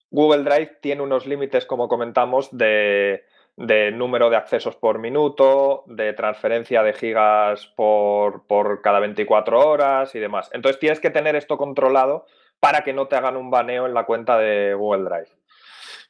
[0.10, 3.26] Google Drive tiene unos límites, como comentamos, de,
[3.58, 10.14] de número de accesos por minuto, de transferencia de gigas por, por, cada 24 horas
[10.16, 10.50] y demás.
[10.54, 12.26] Entonces tienes que tener esto controlado
[12.60, 15.30] para que no te hagan un baneo en la cuenta de Google Drive.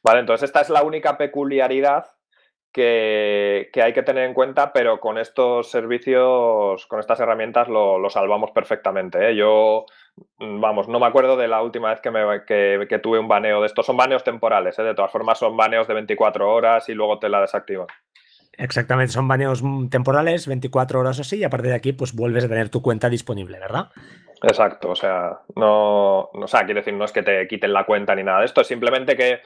[0.02, 2.15] Vale, entonces esta es la única peculiaridad
[2.76, 8.50] que, hay que tener en cuenta, pero con estos servicios, con estas herramientas lo, salvamos
[8.50, 9.30] perfectamente.
[9.30, 9.34] ¿eh?
[9.34, 9.86] Yo,
[10.38, 13.62] mm, vamos, no me acuerdo de la última vez que, me, que, tuve un baneo
[13.62, 13.86] de estos.
[13.86, 14.82] Son baneos temporales, ¿eh?
[14.82, 17.86] de todas formas son baneos de 24 horas y luego te la desactivan.
[18.58, 22.44] Exactamente, son baneos temporales, 24 horas o así, y a partir de aquí, pues vuelves
[22.44, 23.90] a tener tu cuenta disponible, ¿verdad?
[24.42, 28.14] Exacto, o sea, no, o sea, quiero decir, no es que te quiten la cuenta
[28.14, 29.40] ni nada de esto, es simplemente que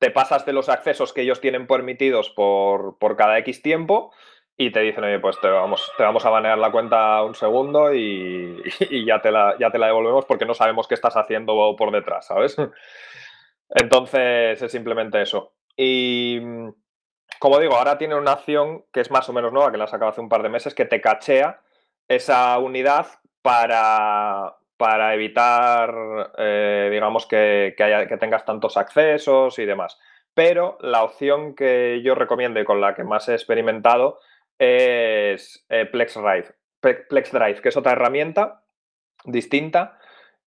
[0.00, 4.12] te pasas de los accesos que ellos tienen permitidos por, cada X tiempo
[4.56, 7.94] y te dicen, oye, pues te vamos, te vamos a banear la cuenta un segundo
[7.94, 8.62] y,
[9.06, 12.26] ya, te la, ya te la devolvemos porque no sabemos qué estás haciendo por detrás,
[12.26, 12.56] ¿sabes?
[13.68, 15.52] Entonces es simplemente eso.
[15.76, 16.40] Y
[17.38, 20.10] como digo, ahora tiene una acción que es más o menos nueva, que la sacado
[20.10, 21.60] hace un par de meses, que te cachea
[22.08, 23.06] esa unidad
[23.42, 25.94] para, para evitar,
[26.38, 30.00] eh, digamos, que, que, tengas tantos accesos y demás.
[30.32, 34.20] Pero la opción que yo recomiendo y con la que más he experimentado
[34.58, 36.46] es eh, Plex, Drive,
[36.80, 38.62] Plex Drive, que es otra herramienta
[39.26, 39.98] distinta,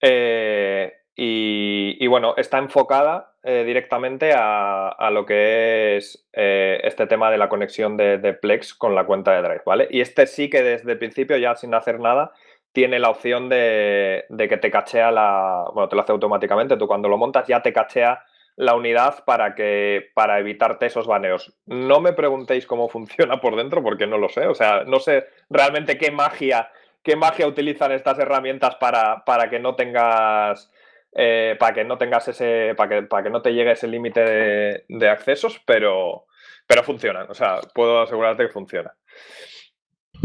[0.02, 7.50] eh, y, bueno, está enfocada eh, directamente a, lo que es este tema de la
[7.50, 9.88] conexión de, Plex con la cuenta de Drive, ¿vale?
[9.91, 12.32] Y este sí que desde el principio, ya sin hacer nada,
[12.74, 15.66] tiene la opción de, que te cachea la.
[15.74, 16.76] Bueno, te lo hace automáticamente.
[16.76, 21.54] Tú cuando lo montas ya te cachea la unidad para que para evitarte esos baneos.
[21.66, 24.48] No me preguntéis cómo funciona por dentro porque no lo sé.
[24.48, 26.72] O sea, no sé realmente qué magia,
[27.04, 30.72] qué magia utilizan estas herramientas para, para que no tengas
[31.16, 34.84] eh, para que no tengas ese, para que, para que no te llegue ese límite
[34.88, 36.26] de, accesos, pero,
[36.66, 37.28] pero funcionan.
[37.30, 38.96] O sea, puedo asegurarte que funciona.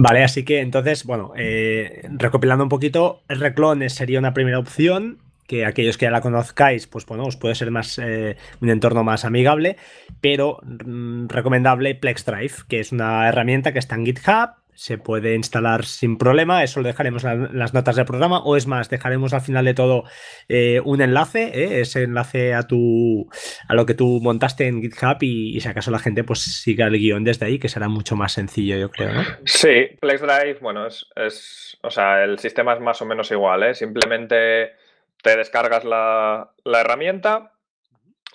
[0.00, 5.18] Vale, así que entonces, bueno, eh, recopilando un poquito, el Reclone sería una primera opción
[5.48, 9.02] que aquellos que ya la conozcáis, pues bueno, os puede ser más eh, un entorno
[9.02, 9.76] más amigable,
[10.20, 15.34] pero mm, recomendable Plex Drive, que es una herramienta que está en GitHub, se puede
[15.34, 16.62] instalar sin problema.
[16.62, 18.38] Eso lo dejaremos en las notas del programa.
[18.44, 20.04] O es más, dejaremos al final de todo
[20.48, 23.28] eh, un enlace, eh, ese enlace a tu
[23.68, 26.96] a lo que tú montaste en GitHub y, si acaso la gente pues siga el
[26.96, 29.22] guion desde ahí, que será mucho más sencillo, yo creo, ¿no?
[29.44, 33.74] Sí, FlexDrive, bueno, es, es o sea, el sistema es más o menos igual, ¿eh?
[33.74, 34.74] Simplemente
[35.20, 37.50] te descargas la, herramienta,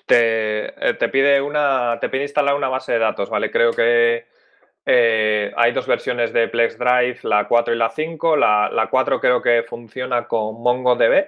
[0.06, 3.49] te, te, pide una, te pide instalar una base de datos, ¿vale?
[3.49, 4.33] Creo que
[4.86, 8.38] eh, hay dos versiones de Plex Drive, la 4 y la 5.
[8.38, 11.28] La, 4 creo que funciona con MongoDB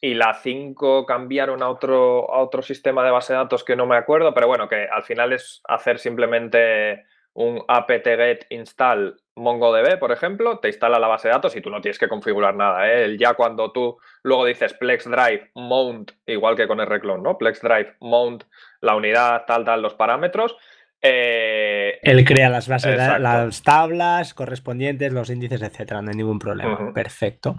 [0.00, 3.86] y la 5 cambiaron a otro, a otro sistema de base de datos que no
[3.86, 10.12] me acuerdo, pero bueno, que al final es hacer simplemente un apt-get install MongoDB, por
[10.12, 12.92] ejemplo, te instala la base de datos y tú no tienes que configurar nada.
[12.92, 13.16] ¿eh?
[13.18, 17.38] Ya cuando tú luego dices Plex Drive mount, igual que con el reclon, ¿no?
[17.38, 18.44] Plex Drive mount,
[18.80, 20.56] la unidad, tal, tal, los parámetros,
[21.04, 26.92] eh, Él crea las bases, las tablas correspondientes, los índices, etcétera, no hay ningún problema.
[26.94, 27.56] Perfecto.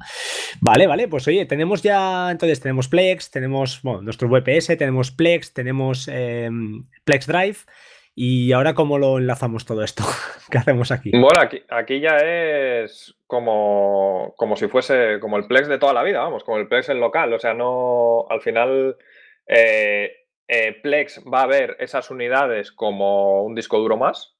[0.62, 6.08] Vale, vale, pues oye, tenemos ya, entonces tenemos Plex, tenemos nuestro VPS, tenemos Plex, tenemos
[6.08, 7.58] em, Plex Drive.
[8.16, 10.04] Y ahora, ¿cómo lo enlazamos todo esto?
[10.52, 11.12] ¿Qué hacemos aquí?
[11.12, 16.04] Bueno, aquí, aquí ya es como, como si fuese como el Plex de toda la
[16.04, 17.34] vida, vamos, como el Plex en local.
[17.34, 18.96] O sea, no, al final,
[19.48, 20.23] eh,
[20.54, 24.36] eh, Plex va a ver esas unidades como un disco duro más.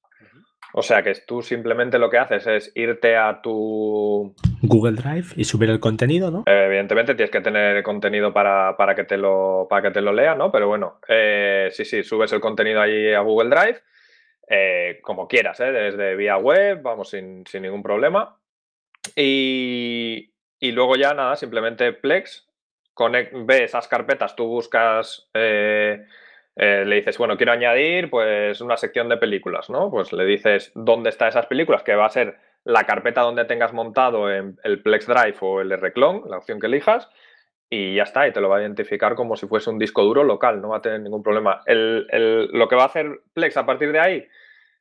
[0.76, 5.44] O sea que tú simplemente lo que haces es irte a tu Google Drive y
[5.44, 6.44] subir el contenido, ¿no?
[6.46, 10.52] evidentemente tienes que tener contenido para, que, te lo, para que te lo lea, ¿no?
[10.52, 13.82] Pero bueno, eh, sí, sí, subes el contenido ahí a Google Drive,
[14.48, 18.40] eh, como quieras, desde vía web, vamos, sin, ningún problema.
[19.16, 22.48] Y, y, luego ya nada, simplemente Plex
[22.98, 26.06] ve esas carpetas, tú buscas, eh,
[26.56, 29.90] eh, le dices, bueno, quiero añadir pues una sección de películas, ¿no?
[29.90, 33.74] Pues le dices dónde están esas películas, que va a ser la carpeta donde tengas
[33.74, 37.10] montado en el Plex Drive o el R-Clone, la opción que elijas,
[37.70, 40.24] y ya está, y te lo va a identificar como si fuese un disco duro
[40.24, 41.62] local, no va a tener ningún problema.
[41.66, 44.28] lo que va a hacer Plex a partir de ahí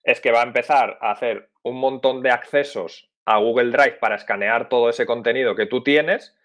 [0.05, 4.16] es que va a empezar a hacer un montón de accesos a Google Drive para
[4.16, 6.37] escanear todo ese contenido que tú tienes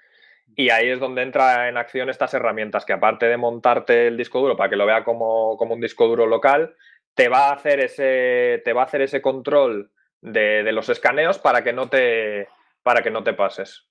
[0.56, 4.40] y ahí es donde entra en acción estas herramientas que aparte de montarte el disco
[4.40, 6.76] duro para que lo vea como, un disco duro local,
[7.14, 11.38] te va a hacer ese, te va a hacer ese control de, de, los escaneos
[11.38, 12.48] para que no te,
[12.84, 13.88] para que no te pases.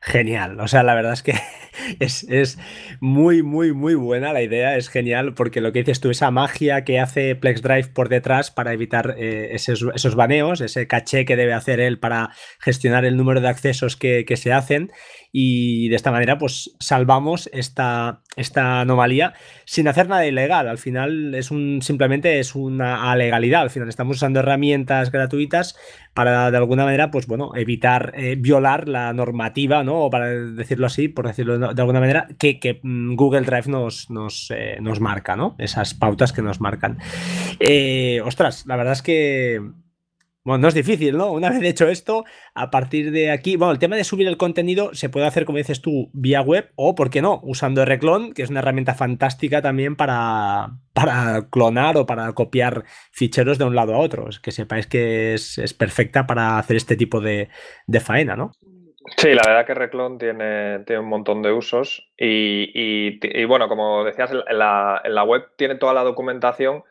[0.00, 1.32] Genial, o sea, la verdad es que
[2.00, 2.58] es,
[3.00, 6.84] muy, muy, muy buena la idea, es genial porque lo que dices tú, esa magia
[6.84, 11.36] que hace Plex Drive por detrás para evitar eh, esos, esos, baneos, ese caché que
[11.36, 14.90] debe hacer él para gestionar el número de accesos que, que se hacen
[15.38, 19.34] y de esta manera pues salvamos esta, esta anomalía
[19.66, 20.66] sin hacer nada ilegal.
[20.66, 23.60] Al final es un simplemente es una legalidad.
[23.60, 25.76] Al final estamos usando herramientas gratuitas
[26.16, 30.06] para de alguna manera pues bueno evitar eh, violar la normativa, ¿no?
[30.06, 34.50] O para decirlo así, por decirlo de alguna manera, que, mm, Google Drive nos, nos,
[34.50, 35.54] eh, nos, marca, ¿no?
[35.58, 36.96] Esas pautas que nos marcan.
[37.60, 39.60] Eh, ostras, la verdad es que
[40.46, 41.32] bueno, no es difícil, ¿no?
[41.32, 44.94] Una vez hecho esto, a partir de aquí, bueno, el tema de subir el contenido
[44.94, 48.42] se puede hacer, como dices tú, vía web o, ¿por qué no?, usando Reclon, que
[48.42, 53.96] es una herramienta fantástica también para, para clonar o para copiar ficheros de un lado
[53.96, 54.28] a otro.
[54.40, 57.48] Que sepáis que es, perfecta para hacer este tipo de,
[57.98, 58.52] faena, ¿no?
[59.16, 64.30] Sí, la verdad que Reclon tiene, tiene un montón de usos y, bueno, como decías,
[64.30, 66.84] en la, en la web tiene toda la documentación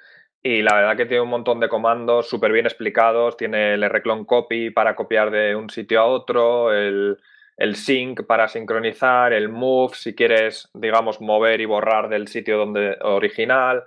[0.47, 3.35] y la verdad que tiene un montón de comandos súper bien explicados.
[3.35, 7.17] Tiene el reclone copy para copiar de un sitio a otro, el,
[7.73, 13.85] sync para sincronizar, el move si quieres, digamos, mover y borrar del sitio donde original.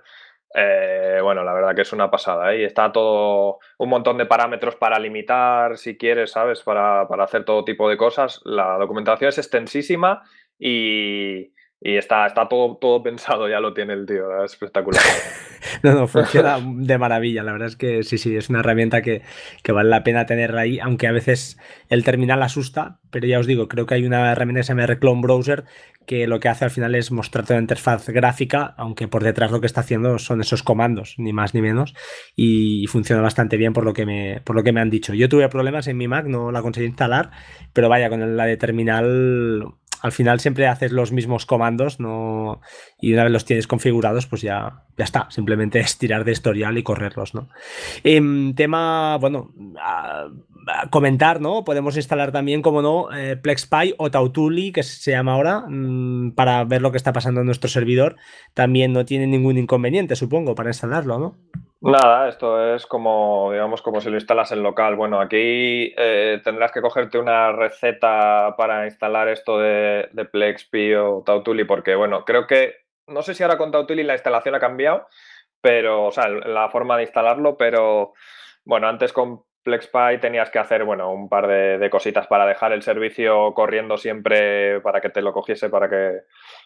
[0.53, 2.53] Eh, bueno, la verdad que es una pasada.
[2.53, 2.59] ¿eh?
[2.59, 6.61] Y está todo un montón de parámetros para limitar, si quieres, ¿sabes?
[6.63, 8.41] Para, para hacer todo tipo de cosas.
[8.43, 10.23] La documentación es extensísima
[10.59, 15.01] y, y está, está todo, todo pensado, ya lo tiene el tío, es espectacular.
[15.83, 19.21] no, no, funciona de maravilla, la verdad es que sí, sí, es una herramienta que,
[19.63, 21.57] que, vale la pena tener ahí, aunque a veces
[21.87, 25.21] el terminal asusta, pero ya os digo, creo que hay una herramienta que se llama
[25.21, 25.63] Browser
[26.09, 29.61] que lo que hace al final es mostrarte la interfaz gráfica, aunque por detrás lo
[29.61, 31.93] que está haciendo son esos comandos, ni más ni menos,
[32.35, 35.13] y funciona bastante bien por lo que me, por lo que me han dicho.
[35.13, 37.29] Yo tuve problemas en mi Mac, no la conseguí instalar,
[37.73, 42.61] pero vaya, con la de terminal al final siempre haces los mismos comandos no
[42.99, 45.27] y una vez los tienes configurados pues ya, ya está.
[45.29, 47.49] Simplemente es tirar de historial y correrlos no
[48.03, 49.53] em, tema bueno
[50.91, 55.65] comentar no podemos instalar también como no eh, plexpy o tautuli que se llama ahora
[55.67, 58.15] mm, para ver lo que está pasando en nuestro servidor.
[58.53, 61.35] También no tiene ningún inconveniente supongo para instalarlo no
[61.81, 64.97] Nada, esto es como, digamos, como si lo instalas en local.
[64.97, 71.23] Bueno, aquí eh, tendrás que cogerte una receta para instalar esto de, de PlexPy o
[71.25, 72.73] Tautuli, porque, bueno, creo que,
[73.07, 75.07] no sé si ahora con Tautuli la instalación ha cambiado,
[75.61, 78.11] pero, o sea, la forma de instalarlo, pero,
[78.65, 82.81] bueno, antes con PlexPy tenías que hacer, bueno, un par de, cositas para dejar el
[82.81, 86.21] servicio corriendo siempre para que te lo cogiese, para que,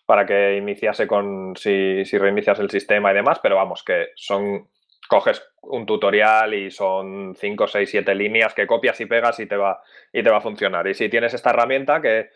[0.06, 4.68] para que iniciase con, si, si reinicias el sistema y demás, pero vamos, que son
[5.08, 9.56] coges un tutorial y son 5, 6, 7 líneas que copias y pegas y te
[9.56, 9.82] va,
[10.12, 10.88] y te va a funcionar.
[10.88, 12.30] Y si tienes esta herramienta que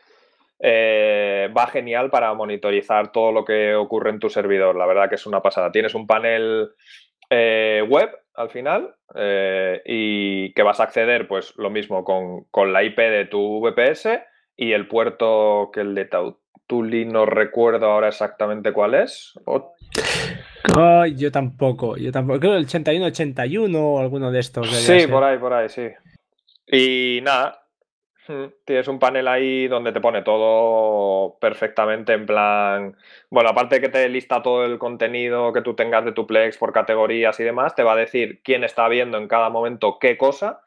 [0.60, 5.16] eh, va genial para monitorizar todo lo que ocurre en tu servidor, la verdad que
[5.16, 5.72] es una pasada.
[5.72, 6.72] Tienes un panel
[7.30, 12.84] eh, web al final eh, y que vas a acceder pues lo mismo con, la
[12.84, 14.22] IP de tu VPS
[14.56, 19.34] y el puerto que el de Tautuli no recuerdo ahora exactamente cuál es
[21.16, 22.40] yo tampoco, yo tampoco.
[22.40, 24.70] Creo el 81-81 o alguno de estos.
[24.70, 25.88] Sí, por ahí, por ahí, sí.
[26.68, 27.67] Y nada,
[28.66, 32.98] tienes un panel ahí donde te pone todo perfectamente en plan.
[33.30, 36.74] Bueno, aparte que te lista todo el contenido que tú tengas de tu Plex por
[36.74, 40.62] categorías y demás, te va a decir quién está viendo en cada momento qué cosa.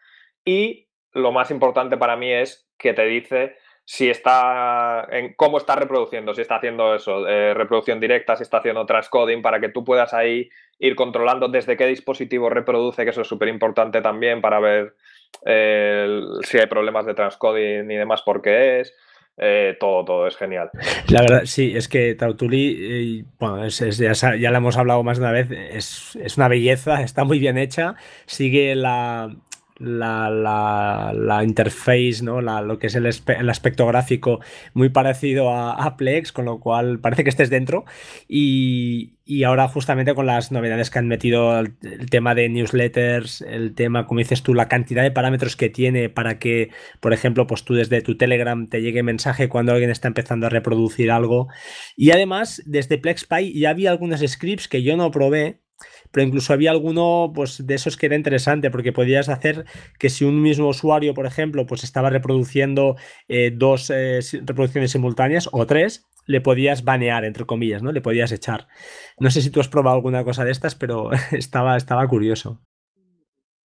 [0.45, 5.75] Y lo más importante para mí es que te dice si está en cómo está
[5.75, 9.85] reproduciendo, si está haciendo eso, eh, reproducción directa, si está haciendo transcoding, para que tú
[9.85, 10.49] puedas ahí
[10.79, 14.95] ir controlando desde qué dispositivo reproduce, que eso es súper importante también para ver
[15.45, 18.95] eh, si hay problemas de transcoding y demás, por qué es.
[19.43, 20.71] Eh, todo, todo es genial.
[21.09, 25.33] La verdad, sí, es que Tautuli, bueno, ya, ya, la hemos hablado más de una
[25.33, 27.95] vez, es, es, una belleza, está muy bien hecha,
[28.27, 29.35] sigue la,
[29.81, 32.43] la, la, la interface, ¿no?
[32.43, 34.41] La, lo que es el, el, aspecto gráfico
[34.75, 37.87] muy parecido a, Plex, con lo cual parece que estés dentro.
[38.29, 41.77] Y, y, ahora justamente con las novedades que han metido el,
[42.11, 46.39] tema de newsletters, el tema, como dices tú, la cantidad de parámetros que tiene para
[46.39, 46.71] que,
[47.01, 50.51] por ejemplo, pues tú desde tu Telegram te llegue mensaje cuando alguien está empezando a
[50.51, 51.49] reproducir algo.
[51.97, 55.61] Y además, desde PlexPy ya había algunos scripts que yo no probé,
[56.11, 59.65] pero incluso había alguno pues, de esos que era interesante porque podías hacer
[59.99, 62.97] que si un mismo usuario, por ejemplo, pues estaba reproduciendo
[63.29, 67.93] eh, dos eh, reproducciones simultáneas o tres, le podías banear, entre comillas, ¿no?
[67.93, 68.69] Le podías echar.
[69.19, 72.61] No sé si tú has probado alguna cosa de estas, pero estaba, estaba curioso.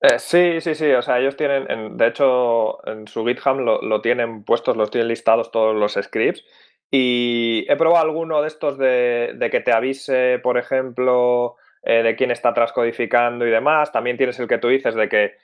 [0.00, 0.90] Eh, sí, sí, sí.
[0.92, 5.50] O sea, ellos tienen, de hecho, en su GitHub lo, tienen puestos, los tienen listados
[5.50, 6.44] todos los scripts.
[6.90, 11.56] Y he probado alguno de estos de que te avise, por ejemplo,
[11.86, 13.92] eh, de quién está transcodificando y demás.
[13.92, 15.34] También tienes el que tú dices de que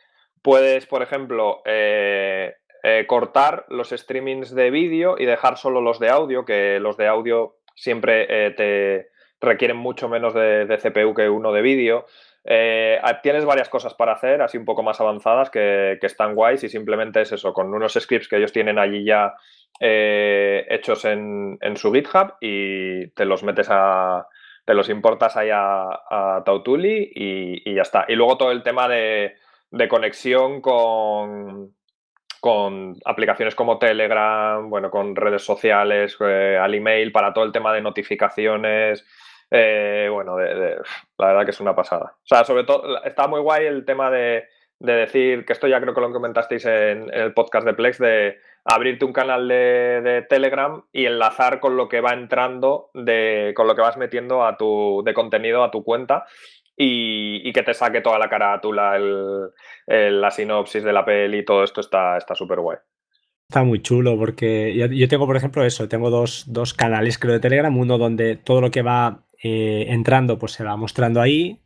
[0.40, 6.08] puedes, por ejemplo, eh, eh, cortar los streamings de vídeo y dejar solo los de
[6.08, 9.08] audio, que los de audio siempre te
[9.40, 12.06] requieren mucho menos de, CPU que uno de vídeo.
[13.22, 17.20] tienes varias cosas para hacer, así un poco más avanzadas, que, están guays y simplemente
[17.20, 19.34] es eso, con unos scripts que ellos tienen allí ya
[19.78, 24.26] hechos en, su GitHub y te los metes a,
[24.70, 28.04] te los importas ahí a, Tautuli y, ya está.
[28.06, 29.34] Y luego todo el tema de,
[29.88, 31.74] conexión con,
[32.38, 37.72] con aplicaciones como Telegram, bueno, con redes sociales, eh, al email, para todo el tema
[37.72, 39.04] de notificaciones.
[39.50, 40.76] Eh, bueno, de,
[41.18, 42.14] la verdad que es una pasada.
[42.18, 44.44] O sea, sobre todo, está muy guay el tema de,
[44.80, 49.04] decir, que esto ya creo que lo comentasteis en el podcast de Plex, de abrirte
[49.04, 53.82] un canal de, Telegram y enlazar con lo que va entrando, de, con lo que
[53.82, 56.24] vas metiendo a tu, de contenido a tu cuenta
[56.76, 61.80] y, que te saque toda la carátula, el, la sinopsis de la peli todo esto
[61.80, 62.78] está súper guay.
[63.50, 67.40] Está muy chulo porque yo, tengo, por ejemplo, eso, tengo dos, dos, canales creo de
[67.40, 71.60] Telegram, uno donde todo lo que va eh, entrando pues se va mostrando ahí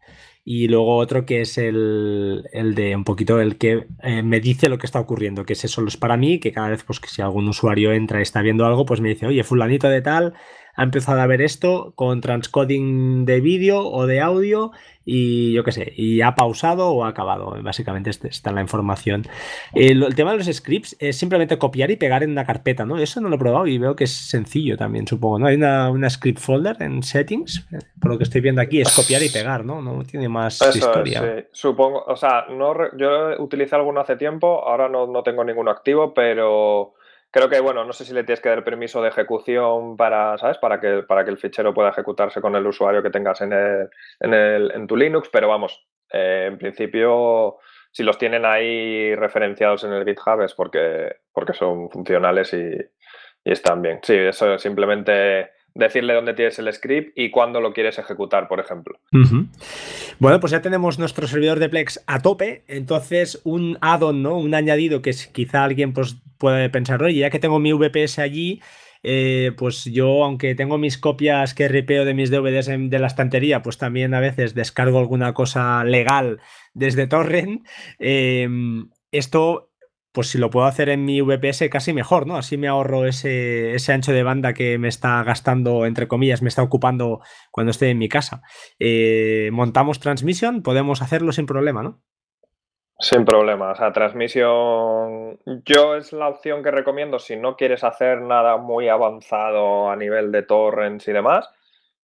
[0.44, 4.78] y luego otro que es el, de un poquito el que eh, me dice lo
[4.78, 7.22] que está ocurriendo, que ese solo es para mí, que cada vez pues que si
[7.22, 10.34] algún usuario entra y está viendo algo, pues me dice, oye, fulanito de tal
[10.76, 14.72] ha empezado a ver esto con transcoding de vídeo o de audio
[15.04, 17.54] y yo qué sé, y ha pausado o ha acabado.
[17.62, 19.24] Básicamente está la información.
[19.74, 22.96] El, tema de los scripts es simplemente copiar y pegar en una carpeta, ¿no?
[22.96, 25.46] Eso no lo he probado y veo que es sencillo también, supongo, ¿no?
[25.46, 27.66] Hay una, script folder en settings,
[28.00, 29.82] por lo que estoy viendo aquí, es copiar y pegar, ¿no?
[29.82, 31.20] No tiene más historia.
[31.20, 31.44] sí.
[31.52, 36.14] Supongo, o sea, no, yo utilicé alguno hace tiempo, ahora no, no tengo ninguno activo,
[36.14, 36.94] pero
[37.34, 40.56] creo que, bueno, no sé si le tienes que dar permiso de ejecución para, ¿sabes?
[40.58, 43.90] Para que, para que el fichero pueda ejecutarse con el usuario que tengas en, el,
[44.20, 47.58] en, el, en tu Linux, pero vamos, eh, en principio,
[47.90, 52.70] si los tienen ahí referenciados en el GitHub es porque, porque son funcionales y,
[53.42, 53.98] y están bien.
[54.04, 58.98] Sí, eso simplemente decirle dónde tienes el script y cuándo lo quieres ejecutar, por ejemplo.
[60.18, 62.64] Bueno, pues ya tenemos nuestro servidor de Plex a tope.
[62.68, 64.38] Entonces, un add-on, ¿no?
[64.38, 68.60] Un añadido que quizá alguien pues, puede pensar, oye, ya que tengo mi VPS allí,
[69.02, 73.60] eh, pues yo, aunque tengo mis copias que ripeo de mis DVDs de la estantería,
[73.62, 76.40] pues también a veces descargo alguna cosa legal
[76.72, 77.66] desde Torrent.
[77.98, 79.73] Em, esto
[80.14, 82.36] pues si lo puedo hacer en mi VPS casi mejor, ¿no?
[82.36, 86.62] Así me ahorro ese, ancho de banda que me está gastando, entre comillas, me está
[86.62, 88.40] ocupando cuando estoy en mi casa.
[88.78, 92.00] Eh, montamos transmisión, podemos hacerlo sin problema, ¿no?
[93.00, 98.20] Sin problema, o sea, transmisión yo es la opción que recomiendo si no quieres hacer
[98.22, 101.50] nada muy avanzado a nivel de torrents y demás.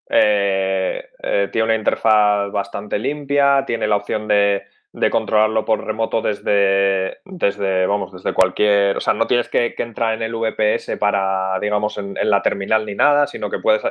[0.09, 6.21] Eh, eh, tiene una interfaz bastante limpia, tiene la opción de de controlarlo por remoto
[6.21, 11.59] desde, desde, vamos, desde cualquier, o sea, no tienes que, entrar en el VPS para,
[11.59, 13.83] digamos, en, la terminal ni nada, sino que puedes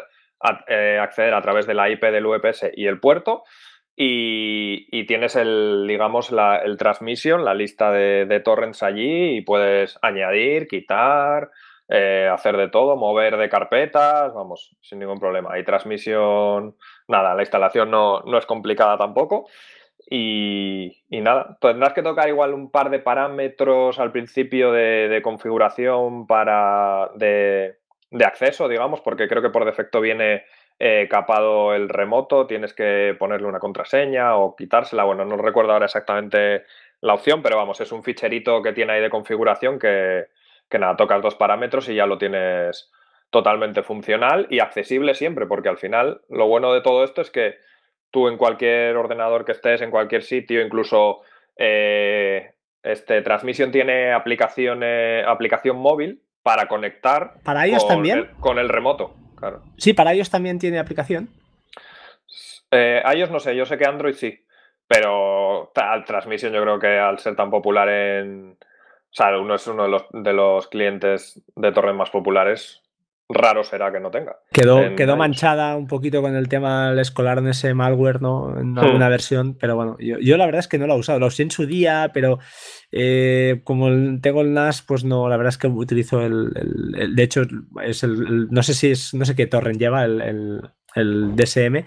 [0.66, 3.44] eh, acceder a través de la IP del VPS y el puerto
[4.01, 11.51] y, tienes el, digamos, la, el la lista de, torrents allí y puedes añadir, quitar,
[11.88, 15.51] eh, hacer de todo, mover de carpetas, vamos, sin ningún problema.
[15.53, 16.76] Hay transmisión,
[17.09, 19.49] nada, la instalación no, no es complicada tampoco.
[20.11, 27.11] Y, nada, tendrás que tocar igual un par de parámetros al principio de, configuración para
[27.16, 27.76] de,
[28.24, 30.44] acceso, digamos, porque creo que por defecto viene
[30.78, 35.04] eh, capado el remoto, tienes que ponerle una contraseña o quitársela.
[35.04, 36.64] Bueno, no recuerdo ahora exactamente
[37.00, 40.26] la opción, pero vamos, es un ficherito que tiene ahí de configuración que,
[40.70, 42.90] que nada, tocas dos parámetros y ya lo tienes
[43.30, 47.56] totalmente funcional y accesible siempre, porque al final lo bueno de todo esto es que
[48.11, 51.20] tú en cualquier ordenador que estés, en cualquier sitio, incluso
[51.56, 52.52] eh,
[52.82, 54.82] este Transmission tiene aplicación,
[55.26, 57.34] aplicación móvil para conectar.
[57.44, 58.18] ¿Para ellos con también?
[58.18, 59.62] El, con el remoto, claro.
[59.76, 61.28] Sí, para ellos también tiene aplicación.
[62.70, 64.44] Eh, a ellos no sé, yo sé que Android sí,
[64.86, 65.72] pero
[66.06, 68.56] Transmission yo creo que al ser tan popular en...
[69.11, 72.82] O sea, uno es uno de los, de los clientes de torres más populares,
[73.28, 74.38] raro será que no tenga.
[74.52, 78.58] Quedó, quedó manchada un poquito con el tema del escolar en ese malware, ¿no?
[78.58, 79.10] En alguna hmm.
[79.10, 81.18] versión, pero bueno, yo, la verdad es que no lo he usado.
[81.18, 82.38] Lo usé en su día, pero
[82.90, 83.88] eh, como
[84.20, 86.50] tengo el NAS, pues no, la verdad es que utilizo el.
[87.14, 87.42] de hecho,
[87.82, 89.12] es el, No sé si es.
[89.12, 90.62] No sé qué torrent lleva el,
[90.95, 91.84] el DSM,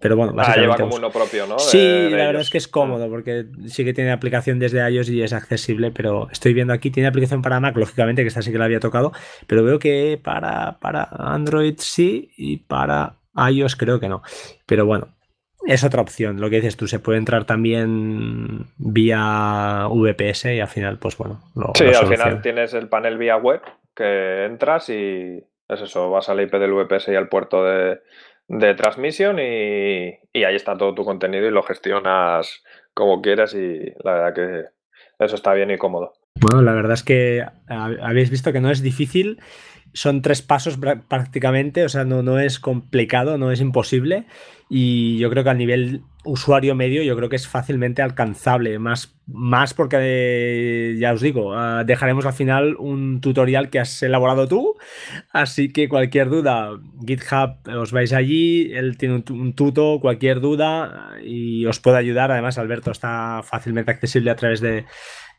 [0.00, 1.58] pero bueno, ah, lleva como uno propio, ¿no?
[1.58, 5.22] sí, la verdad es que es cómodo porque sí que tiene aplicación desde iOS y
[5.22, 8.58] es accesible, pero estoy viendo aquí, tiene aplicación para Mac, lógicamente, que esta sí que
[8.58, 9.12] la había tocado,
[9.46, 14.22] pero veo que para, para Android sí y para iOS creo que no.
[14.66, 15.08] Pero bueno,
[15.66, 16.40] es otra opción.
[16.40, 21.40] Lo que dices tú, se puede entrar también vía VPS y al final, pues bueno.
[21.54, 23.60] Lo, sí, al final tienes el panel vía web
[23.94, 28.00] que entras y es eso, vas al IP del VPS y al puerto de,
[28.48, 34.12] de transmisión y, ahí está todo tu contenido y lo gestionas como quieras y la
[34.12, 36.12] verdad que eso está bien y cómodo.
[36.40, 39.40] Bueno, la verdad es que habéis visto que no es difícil
[39.94, 40.78] son tres pasos
[41.08, 44.26] prácticamente, o sea, no, no es complicado, no es imposible.
[44.68, 48.78] Y yo creo que a nivel usuario medio, yo creo que es fácilmente alcanzable.
[48.78, 54.48] Más, más porque, ya os digo, ah, dejaremos al final un tutorial que has elaborado
[54.48, 54.74] tú.
[55.32, 56.70] Así que cualquier duda,
[57.06, 62.32] GitHub, os vais allí, él tiene un, un tuto, cualquier duda y os puede ayudar.
[62.32, 64.86] Además, Alberto está fácilmente accesible a través de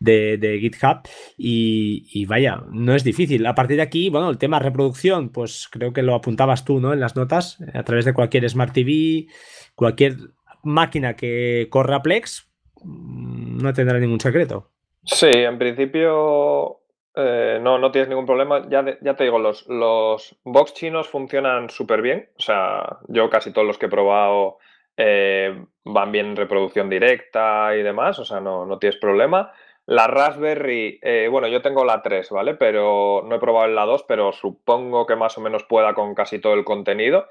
[0.06, 1.02] de, GitHub
[1.38, 3.46] y, vaya, no es difícil.
[3.46, 6.94] A partir de aquí, bueno, el tema reproducción, pues creo que lo apuntabas tú, ¿no?
[6.94, 9.28] En las notas, a través de cualquier Smart TV,
[9.76, 10.16] cualquier
[10.64, 12.52] máquina que corra Plex,
[12.84, 14.72] mm, no tendrá ningún secreto.
[15.04, 16.82] Sí, en principio
[17.16, 18.68] eh, no, no tienes ningún problema.
[18.70, 22.30] Ya, ya te digo, los, los box chinos funcionan súper bien.
[22.38, 24.58] O sea, yo casi todos los que he probado
[24.98, 28.20] eh, van bien en reproducción directa y demás.
[28.20, 29.52] O sea, no, no tienes problema.
[29.88, 32.56] La Raspberry, eh, bueno, yo tengo la 3, ¿vale?
[32.56, 36.40] Pero no he probado la 2, pero supongo que más o menos pueda con casi
[36.40, 37.28] todo el contenido.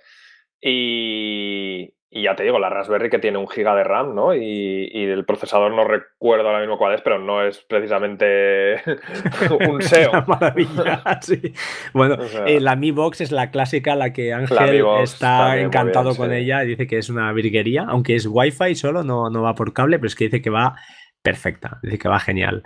[0.60, 4.36] Y, ya te digo, la Raspberry que tiene un giga de RAM, ¿no?
[4.36, 8.76] Y, el procesador no recuerdo ahora mismo cuál es, pero no es precisamente
[9.68, 10.12] un SEO.
[10.28, 11.52] maravilla, sí.
[11.92, 16.62] Bueno, eh, la Mi Box es la clásica, la que Ángel está encantado con ella
[16.62, 19.98] y dice que es una virguería, aunque es Wi-Fi solo, no, no va por cable,
[19.98, 20.76] pero es que dice que va
[21.24, 22.64] perfecta, que va genial.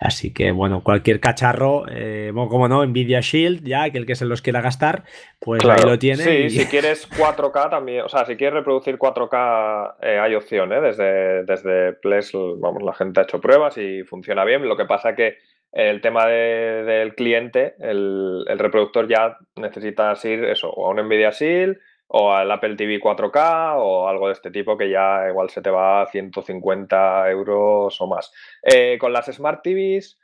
[0.00, 4.24] Así que, bueno, cualquier cacharro, eh, como no, Nvidia Shield, ya, que el que se
[4.24, 5.04] los quiera gastar,
[5.38, 6.24] pues ahí lo tiene.
[6.24, 10.80] Sí, si quieres 4K también, o sea, si quieres reproducir 4K, eh, hay opción, ¿eh?
[10.80, 14.68] Desde, desde Plex, vamos, la gente ha hecho pruebas y funciona bien.
[14.68, 15.38] Lo que pasa que
[15.70, 21.30] el tema del cliente, el, el, reproductor ya necesitas ir eso, o a un Nvidia
[21.30, 21.78] Shield
[22.14, 25.70] o al Apple TV 4K o algo de este tipo que ya igual se te
[25.70, 28.32] va a 150 euros o más.
[28.62, 30.18] Eh, con las Smart TVs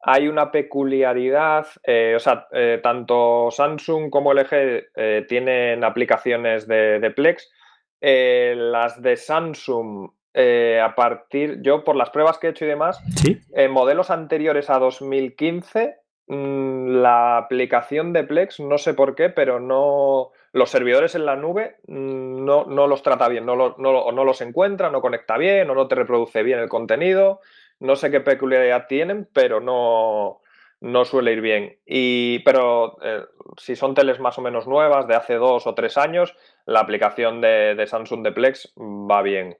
[0.00, 7.48] hay una peculiaridad, eh, o sea, eh, tanto Samsung como LG tienen aplicaciones de, Plex.
[8.00, 13.00] las de Samsung, a partir, yo por las pruebas que he hecho y demás,
[13.52, 19.60] en modelos anteriores a 2015, mm, la aplicación de Plex, no sé por qué, pero
[19.60, 24.24] no los servidores en la nube mm, no, no los trata bien, no, no, no,
[24.24, 27.40] los encuentra, no conecta bien o no te reproduce bien el contenido.
[27.80, 30.40] No sé qué peculiaridad tienen, pero no,
[30.80, 31.78] no suele ir bien.
[31.86, 33.24] Y, pero eh,
[33.56, 36.34] si son teles más o menos nuevas, de hace dos o tres años,
[36.66, 39.56] la aplicación de, Samsung de Plex va bien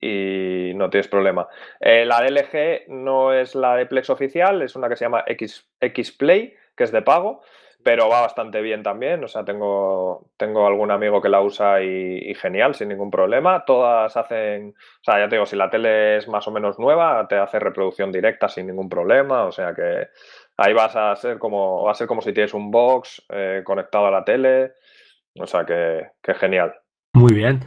[0.00, 1.48] y no tienes problema.
[1.80, 5.24] Eh, la de LG no es la de Plex oficial, es una que se llama
[5.26, 7.42] X, Xplay, que es de pago
[7.82, 9.22] pero va bastante bien también.
[9.24, 13.64] O sea, tengo, tengo algún amigo que la usa y, genial, sin ningún problema.
[13.64, 17.26] Todas hacen, o sea, ya te digo, si la tele es más o menos nueva,
[17.28, 19.44] te hace reproducción directa sin ningún problema.
[19.44, 20.08] O sea que
[20.56, 24.06] ahí vas a ser como, va a ser como si tienes un box eh, conectado
[24.08, 24.74] a la tele.
[25.40, 26.74] O sea que, que genial.
[27.14, 27.64] Muy bien.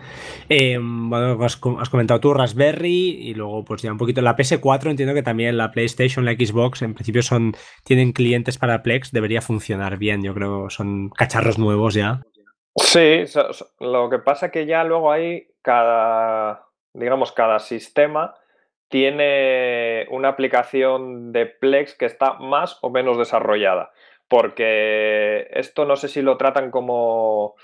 [0.50, 5.14] Eh, bueno, has, comentado tú Raspberry y luego pues ya un poquito la PS4, entiendo
[5.14, 9.98] que también la PlayStation, la Xbox, en principio son tienen clientes para Plex, debería funcionar
[9.98, 12.22] bien, yo creo, son cacharros nuevos ya.
[12.76, 13.26] Sí,
[13.80, 18.36] lo que pasa que ya luego hay cada, digamos, cada sistema
[18.88, 23.92] tiene una aplicación de Plex que está más o menos desarrollada,
[24.28, 27.56] porque esto no sé si lo tratan como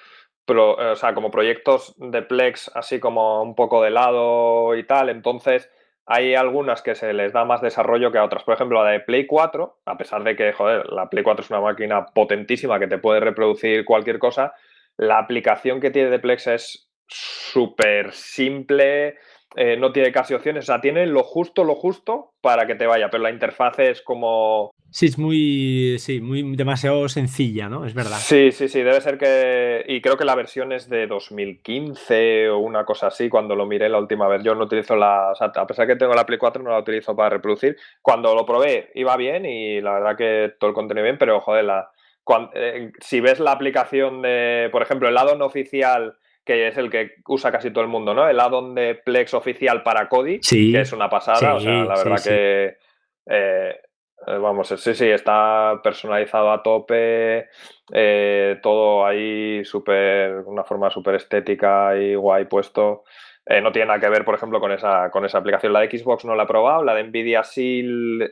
[0.47, 5.69] o sea, como proyectos de Plex así como un poco de lado y tal, entonces
[6.05, 8.43] hay algunas que se les da más desarrollo que a otras.
[8.43, 11.49] Por ejemplo, la de Play 4, a pesar de que, joder, la Play 4 es
[11.49, 14.53] una máquina potentísima que te puede reproducir cualquier cosa,
[14.95, 19.17] la aplicación que tiene de Plex es súper simple,
[19.59, 22.85] eh, no tiene casi opciones, o sea, tiene lo justo, lo justo para que te
[22.85, 24.69] vaya, pero la interfaz es como...
[24.91, 27.83] Sí, es muy, sí, muy demasiado sencilla, ¿no?
[27.83, 28.17] Es verdad.
[28.19, 29.83] Sí, sí, sí, debe ser que...
[29.87, 33.89] Y creo que la versión es de 2015 o una cosa así, cuando lo miré
[33.89, 34.43] la última vez.
[34.43, 35.31] Yo no utilizo la...
[35.31, 37.77] O sea, a pesar de que tengo la Play 4, no la utilizo para reproducir.
[38.03, 41.65] Cuando lo probé, iba bien y la verdad que todo el contenido bien, pero joder,
[41.65, 41.89] la...
[42.53, 46.15] Eh, si ves la aplicación de, por ejemplo, el lado no oficial
[46.47, 48.27] que es el que usa casi todo el mundo, ¿no?
[48.27, 52.23] El addon de Plex oficial para Kodi, que es una pasada, o sea, la verdad
[52.23, 52.77] que,
[53.29, 53.81] eh,
[54.25, 57.49] eh, vamos, sí, sí, está personalizado a tope,
[57.93, 63.03] eh, todo ahí súper, una forma súper estética y guay puesto.
[63.61, 65.73] no tiene nada que ver, por ejemplo, con esa, con esa aplicación.
[65.73, 67.85] La de Xbox no la he probado, la de Nvidia sí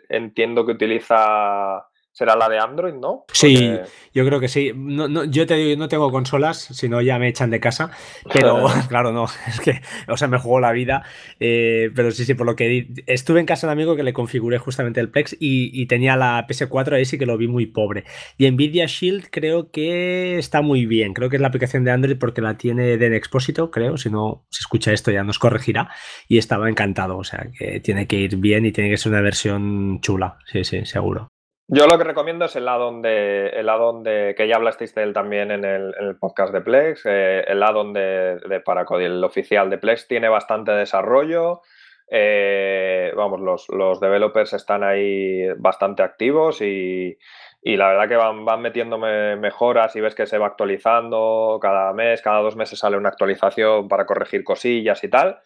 [0.07, 1.85] entiendo que utiliza
[2.15, 3.25] será la de Android, ¿no?
[3.33, 3.77] Sí,
[4.13, 4.71] yo creo que sí.
[4.73, 7.91] No, yo te digo, no tengo consolas, si no ya me echan de casa.
[8.31, 11.03] Pero claro, no, es que, o sea, me jugó la vida.
[11.41, 14.13] Eh, pero sí, sí, por lo que estuve en casa de un amigo que le
[14.13, 18.05] configuré justamente el Plex y, tenía la PS4, ahí sí que lo vi muy pobre.
[18.37, 21.13] Y Nvidia Shield creo que está muy bien.
[21.13, 23.97] Creo que es la aplicación de Android porque la tiene Den Expósito, creo.
[23.97, 25.89] Si no se escucha esto ya nos corregirá.
[26.29, 27.17] Y estaba encantado.
[27.17, 30.37] O sea, que tiene que ir bien y tiene que ser una versión chula.
[30.49, 31.34] Sí, sí, seguro.
[31.67, 35.01] Yo lo que recomiendo es el addon de, el addon de que ya hablasteis de
[35.01, 39.71] él también en el, podcast de Plex, eh, el addon de, de Paracodi, el oficial
[39.71, 41.61] de Plex, tiene bastante desarrollo.
[42.07, 47.17] Eh, vamos, los, los, developers están ahí bastante activos y,
[47.63, 52.21] la verdad que van, van metiéndome mejoras y ves que se va actualizando cada mes,
[52.21, 55.39] cada dos meses sale una actualización para corregir cosillas y tal.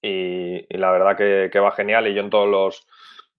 [0.00, 2.86] Y, la verdad que va genial y yo en todos los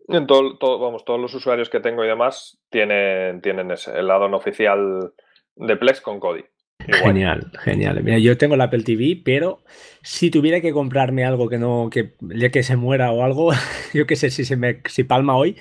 [0.08, 4.30] en todo, vamos, todos los usuarios que tengo y demás tienen, tienen ese, el lado
[4.30, 5.14] no oficial
[5.56, 6.46] de Plex con Kodi.
[6.80, 8.02] Genial, genial.
[8.02, 9.60] Mira, yo tengo la Apple TV, pero
[10.02, 12.14] si tuviera que comprarme algo que no, que
[12.52, 13.52] que se muera o algo,
[13.94, 15.58] yo qué sé, si se me si palma hoy,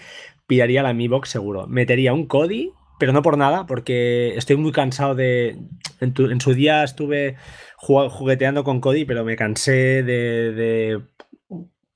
[0.47, 1.66] pillaría la Mi Box seguro.
[1.66, 5.57] Metería un Kodi, pero no por nada, porque estoy muy cansado de.
[6.01, 7.36] En, su día estuve
[7.78, 11.01] jugueteando con Kodi, pero me cansé de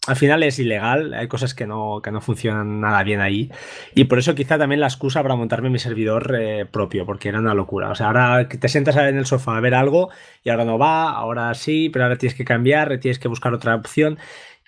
[0.06, 3.50] al final es ilegal, hay cosas que no, que no funcionan nada bien ahí.
[3.94, 7.38] Y por eso quizá también la excusa para montarme mi servidor eh, propio, porque era
[7.38, 7.90] una locura.
[7.90, 10.10] O sea, ahora te sientas en el sofá a ver algo
[10.42, 13.74] y ahora no va, ahora sí, pero ahora tienes que cambiar, tienes que buscar otra
[13.74, 14.18] opción.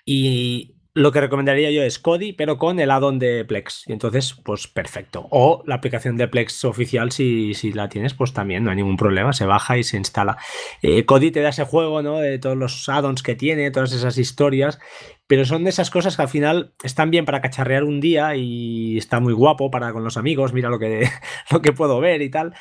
[0.05, 3.85] Y, lo que recomendaría yo es Kodi, pero con el add-on de Plex.
[3.87, 5.27] Y entonces, pues perfecto.
[5.31, 8.97] O la aplicación de Plex oficial, si, si la tienes, pues también no hay ningún
[8.97, 9.33] problema.
[9.33, 10.37] Se baja y se instala.
[10.83, 12.19] Eh, te da ese juego, ¿no?
[12.19, 14.79] De todos los add-ons que tiene, todas esas historias.
[15.25, 18.97] Pero son de esas cosas que al final están bien para cacharrear un día y
[18.97, 20.53] está muy guapo para con los amigos.
[20.53, 21.09] Mira lo que,
[21.51, 22.53] lo que puedo ver y tal.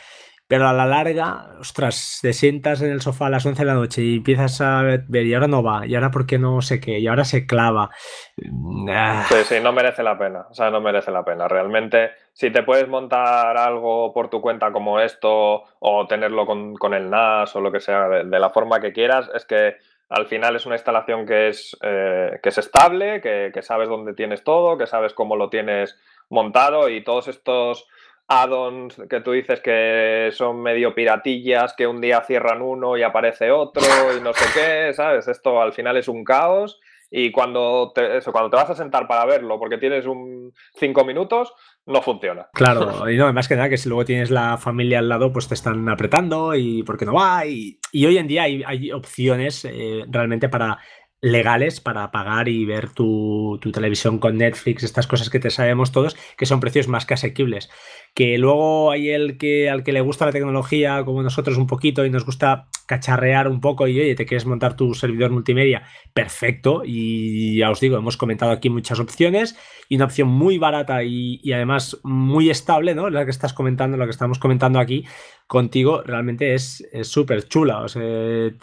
[0.53, 3.73] Pero a la larga, ostras, te sientas en el sofá a las 11 de la
[3.73, 6.99] noche y empiezas a ver, y ahora no va, y ahora porque no sé qué,
[6.99, 7.89] y ahora se clava.
[8.37, 9.25] Mm, ah.
[9.31, 10.45] Sí, sí, no merece la pena.
[10.51, 11.49] O sea, no merece la pena.
[11.49, 17.09] Realmente, si te puedes montar algo por tu cuenta como esto, o tenerlo con, el
[17.09, 19.77] NAS o lo que sea, de, la forma que quieras, es que
[20.11, 24.13] al final es una instalación que es, eh, que es estable, que, que sabes dónde
[24.13, 25.99] tienes todo, que sabes cómo lo tienes
[26.29, 27.89] montado y todos estos
[28.29, 33.51] add-ons que tú dices que son medio piratillas, que un día cierran uno y aparece
[33.51, 33.83] otro
[34.17, 35.29] y no sé qué, ¿sabes?
[35.29, 36.81] Esto al final es un caos
[37.15, 41.05] y cuando te, eso, cuando te vas a sentar para verlo porque tienes un cinco
[41.05, 41.53] minutos,
[41.85, 42.49] no funciona.
[42.55, 45.47] Claro, y no, más que nada que si luego tienes la familia al lado, pues
[45.47, 47.45] te están apretando y porque no va.
[47.45, 50.79] Y, hoy en día hay, opciones eh, realmente para
[51.23, 55.93] legales para pagar y ver tu, tu, televisión con Netflix, estas cosas que te sabemos
[55.93, 57.71] todos, que son precios más que asequibles
[58.15, 62.05] que luego hay el que al que le gusta la tecnología como nosotros un poquito
[62.05, 66.83] y nos gusta cacharrear un poco y oye, te quieres montar tu servidor multimedia, perfecto.
[66.85, 69.57] Y ya os digo, hemos comentado aquí muchas opciones
[69.89, 73.09] y una opción muy barata y, además muy estable, ¿no?
[73.09, 75.07] La que estás comentando, la que estamos comentando aquí
[75.47, 77.81] contigo, realmente es súper chula.
[77.81, 78.03] O sea,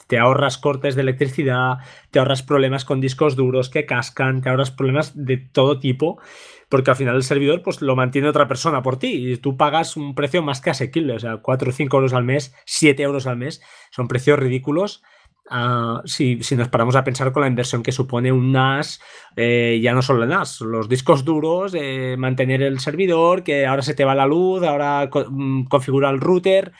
[0.07, 1.77] te ahorras cortes de electricidad,
[2.11, 6.19] te ahorras problemas con discos duros que cascan, te ahorras problemas de todo tipo
[6.69, 9.97] porque al final el servidor pues lo mantiene otra persona por ti y tú pagas
[9.97, 13.27] un precio más que asequible, o sea, 4 o 5 euros al mes, 7 euros
[13.27, 13.61] al mes,
[13.91, 15.03] son precios ridículos.
[15.49, 19.01] Ah, si, nos paramos a pensar con la inversión que supone un NAS,
[19.35, 23.81] eh, ya no solo el NAS, los discos duros, eh, mantener el servidor, que ahora
[23.81, 26.71] se te va la luz, ahora mm, configura el router,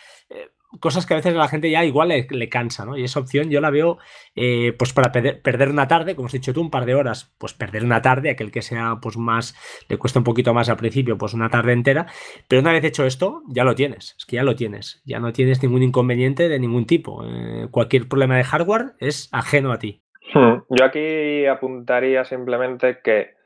[0.80, 2.97] cosas que a veces a la gente ya igual le, cansa, ¿no?
[2.97, 3.97] Y esa opción yo la veo,
[4.36, 7.53] eh, pues para perder, una tarde, como has dicho tú, un par de horas, pues
[7.53, 9.55] perder una tarde, aquel que sea, pues más,
[9.89, 12.05] le cuesta un poquito más al principio, pues una tarde entera,
[12.47, 15.34] pero una vez hecho esto, ya lo tienes, es que ya lo tienes, ya no
[15.34, 17.26] tienes ningún inconveniente de ningún tipo.
[17.26, 20.03] Eh, cualquier problema de hardware es ajeno a ti.
[20.34, 20.61] Hmm.
[20.70, 23.39] Yo aquí apuntaría simplemente que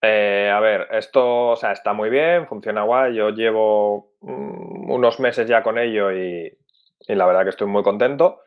[0.00, 3.16] eh, a ver, esto o sea, está muy bien, funciona guay.
[3.16, 6.52] Yo llevo unos meses ya con ello y,
[7.06, 8.42] la verdad que estoy muy contento.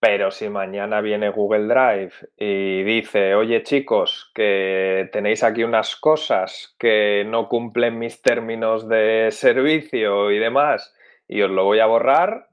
[0.00, 6.76] Pero si mañana viene Google Drive y dice, oye chicos, que tenéis aquí unas cosas
[6.78, 10.94] que no cumplen mis términos de servicio y demás,
[11.26, 12.46] y os lo voy a borrar,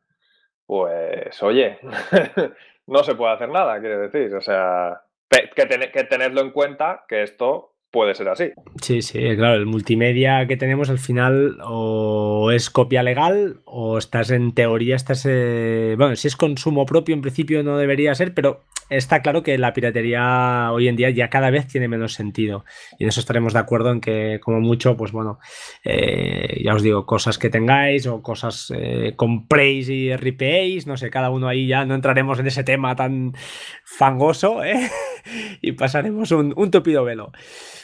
[0.66, 1.78] pues oye,
[2.88, 4.34] no se puede hacer nada, quiero decir.
[4.34, 8.52] O sea, que, que tenerlo en cuenta que esto puede ser así.
[8.82, 14.32] Sí, sí, claro, el multimedia que tenemos al final o es copia legal o estás
[14.32, 15.26] en teoría, estás...
[15.26, 19.58] Eh, bueno, si es consumo propio en principio no debería ser, pero está claro que
[19.58, 22.66] la piratería hoy en día ya cada vez tiene menos sentido.
[22.98, 25.40] Y en eso estaremos de acuerdo en que, como mucho, pues bueno,
[25.84, 31.10] eh, ya os digo, cosas que tengáis o cosas eh, compréis y ripeéis, no sé,
[31.10, 33.34] cada uno ahí ya no entraremos en ese tema tan
[33.84, 34.90] fangoso ¿eh?
[35.62, 37.32] y pasaremos un, un tupido velo.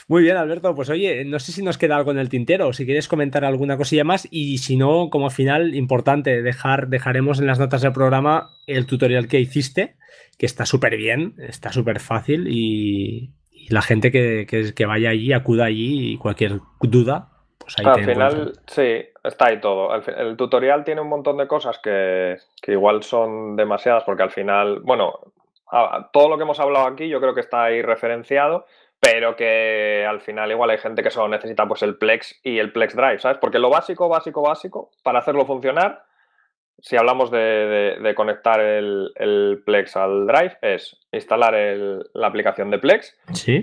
[0.08, 0.74] Muy bien, Alberto.
[0.74, 3.76] Pues oye, no sé si nos queda algo en el tintero, si quieres comentar alguna
[3.76, 8.50] cosilla más y si no, como final, importante, dejar, dejaremos en las notas del programa
[8.66, 9.96] el tutorial que hiciste
[10.42, 13.30] que está súper bien, está súper fácil y,
[13.68, 17.28] la gente que, que, vaya allí, acuda allí y cualquier duda,
[17.58, 19.94] pues ahí Al final, sí, está ahí todo.
[19.94, 25.16] El, tutorial tiene un montón de cosas que, igual son demasiadas porque al final, bueno,
[26.12, 28.66] todo lo que hemos hablado aquí yo creo que está ahí referenciado,
[28.98, 32.72] pero que al final igual hay gente que solo necesita pues el Plex y el
[32.72, 33.38] Plex Drive, ¿sabes?
[33.38, 36.02] Porque lo básico, básico, básico, para hacerlo funcionar
[36.82, 41.54] si hablamos de, conectar el, Plex al Drive, es instalar
[42.12, 43.16] la aplicación de Plex,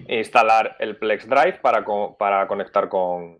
[0.07, 1.83] instalar el Plex Drive para,
[2.17, 3.39] para conectar con,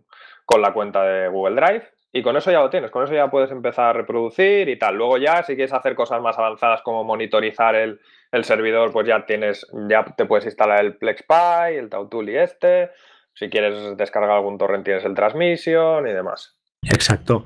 [0.60, 3.50] la cuenta de Google Drive y con eso ya lo tienes, con eso ya puedes
[3.52, 4.96] empezar a reproducir y tal.
[4.96, 8.00] Luego ya, si quieres hacer cosas más avanzadas como monitorizar el,
[8.42, 12.90] servidor, pues ya tienes, ya te puedes instalar el PlexPy, el Tautuli este.
[13.32, 16.59] Si quieres descargar algún torrent, tienes el Transmission y demás.
[16.82, 17.44] Exacto.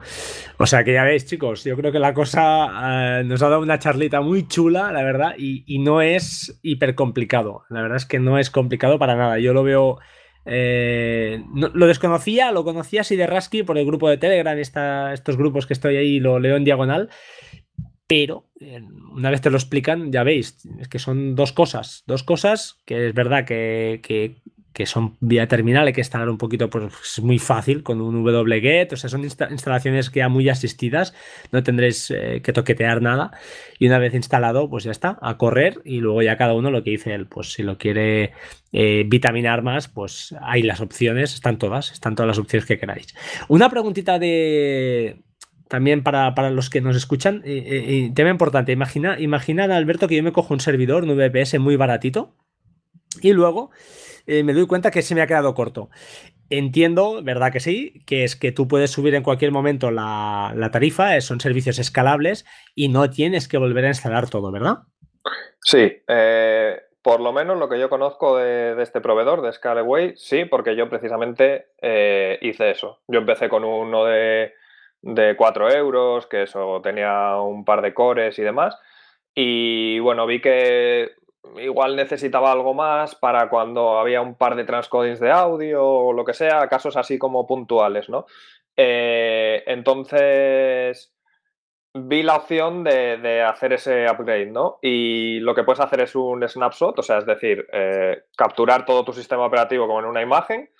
[0.58, 3.62] O sea que ya veis, chicos, yo creo que la cosa eh, nos ha dado
[3.62, 7.64] una charlita muy chula, la verdad, y, no es hiper complicado.
[7.68, 9.38] La verdad es que no es complicado para nada.
[9.40, 9.98] Yo lo veo
[10.46, 15.66] eh, lo desconocía, lo conocía así de Rasky por el grupo de Telegram, estos grupos
[15.66, 17.10] que estoy ahí, lo leo en diagonal.
[18.06, 18.82] Pero eh,
[19.12, 22.04] una vez te lo explican, ya veis, es que son dos cosas.
[22.06, 24.36] Dos cosas que es verdad que
[24.74, 28.24] que son vía terminal, hay que instalar un poquito, pues es muy fácil con un
[28.24, 31.14] wget, o sea, son instalaciones ya muy asistidas,
[31.52, 33.30] no tendréis eh, que toquetear nada
[33.78, 36.82] y una vez instalado, pues ya está, a correr y luego ya cada uno lo
[36.82, 38.32] que dice él, pues si lo quiere
[38.72, 43.14] eh, vitaminar más, pues hay las opciones, están todas, están todas las opciones que queráis.
[43.46, 45.22] Una preguntita de,
[45.68, 50.32] también para, los que nos escuchan, eh, tema importante, imagina, imaginad Alberto que yo me
[50.32, 52.34] cojo un servidor, un VPS muy baratito
[53.22, 53.70] y luego
[54.26, 55.90] eh, me doy cuenta que se me ha quedado corto.
[56.50, 58.02] Entiendo, ¿verdad que sí?
[58.06, 62.44] Que es que tú puedes subir en cualquier momento la, tarifa, eh, son servicios escalables
[62.74, 64.78] y no tienes que volver a instalar todo, ¿verdad?
[65.62, 70.44] Sí, eh, por lo menos lo que yo conozco de, este proveedor, de Scaleway, sí,
[70.44, 71.68] porque yo precisamente
[72.40, 73.00] hice eso.
[73.08, 74.52] Yo empecé con uno de,
[75.00, 78.78] de 4 euros, que eso tenía un par de cores y demás.
[79.34, 81.10] Y bueno, vi que
[81.56, 86.24] igual necesitaba algo más para cuando había un par de transcodings de audio o lo
[86.24, 88.26] que sea, casos así como puntuales, ¿no?
[88.76, 91.14] Eh, entonces
[91.94, 94.78] vi la opción de, hacer ese upgrade, ¿no?
[94.82, 99.04] Y lo que puedes hacer es un snapshot, o sea, es decir, eh, capturar todo
[99.04, 100.70] tu sistema operativo como en una imagen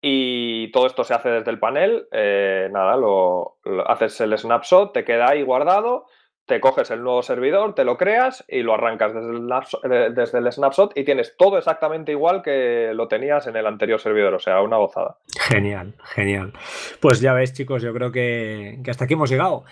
[0.00, 2.08] y todo esto se hace desde el panel.
[2.10, 6.06] Eh, nada, lo, haces el snapshot, te queda ahí guardado
[6.46, 9.50] te coges el nuevo servidor, te lo creas y lo arrancas desde el,
[9.92, 14.00] eh, desde el, snapshot y tienes todo exactamente igual que lo tenías en el anterior
[14.00, 15.18] servidor, o sea, una gozada.
[15.48, 16.52] Genial, genial.
[17.00, 19.64] Pues ya veis, chicos, yo creo que, hasta aquí hemos llegado.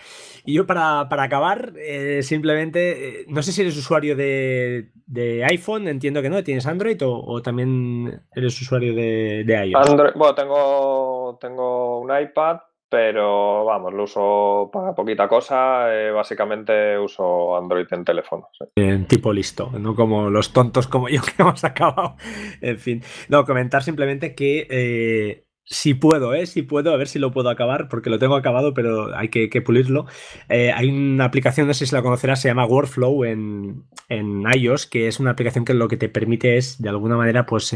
[0.45, 4.91] Y yo para, acabar, eh, simplemente, eh, no sé si eres usuario de,
[5.47, 9.91] iPhone, entiendo que no, ¿tienes Android o, también eres usuario de, de iOS?
[9.91, 12.59] Android, bueno, tengo, tengo un iPad,
[12.95, 15.93] pero vamos, lo uso para poquita cosa.
[15.93, 18.47] Eh, básicamente uso Android en teléfono.
[18.77, 22.15] En tipo listo, no como los tontos como yo que hemos acabado.
[22.61, 26.47] En fin, no, comentar simplemente que eh, si puedo, ¿eh?
[26.47, 29.61] Si puedo, a ver si lo puedo acabar, porque lo tengo acabado, pero hay que,
[29.61, 30.07] pulirlo.
[30.49, 34.87] Eh, hay una aplicación, no sé si la conocerás, se llama Workflow en, en, iOS,
[34.87, 37.75] que es una aplicación que lo que te permite es, de alguna manera, pues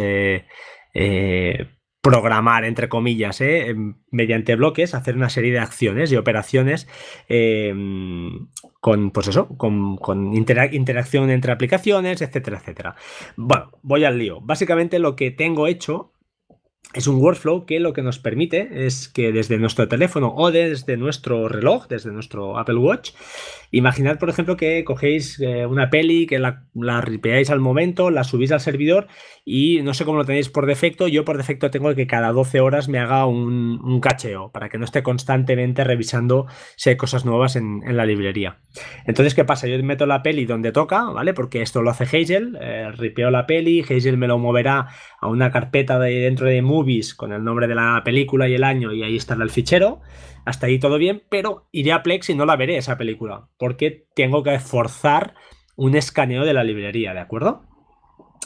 [2.01, 3.75] programar, entre comillas, ¿eh?
[4.11, 6.89] mediante bloques, hacer una serie de acciones y operaciones
[7.29, 8.49] em,
[8.81, 12.95] con, pues eso, con, interacción entre aplicaciones, etcétera, etcétera.
[13.37, 14.41] Bueno, voy al lío.
[14.41, 16.13] Básicamente lo que tengo hecho
[16.99, 20.97] es un workflow que lo que nos permite es que desde nuestro teléfono o desde
[20.97, 23.13] nuestro reloj, desde nuestro Apple Watch,
[23.71, 26.65] imaginad, por ejemplo, que cogéis eh, una peli, que la,
[27.01, 29.07] ripeáis al momento, la subís al servidor
[29.45, 31.07] y no sé cómo lo tenéis por defecto.
[31.07, 34.85] Yo por defecto tengo que cada 12 horas me haga un, cacheo para que no
[34.85, 36.47] esté constantemente revisando
[36.77, 38.59] si hay cosas nuevas en, la librería.
[39.07, 39.69] Entonces, ¿qué pasa?
[39.69, 41.33] Yo meto la peli donde toca, ¿vale?
[41.33, 44.89] Porque esto lo hace Hazel, eh, ripeo la peli, Hazel me lo moverá
[45.21, 48.65] a una carpeta de dentro de movies con el nombre de la película y el
[48.65, 50.01] año y ahí estará el fichero.
[50.45, 54.07] Hasta ahí todo bien, pero iré a Plex y no la veré esa película, porque
[54.15, 55.35] tengo que forzar
[55.77, 57.65] un escaneo de la librería, ¿de acuerdo?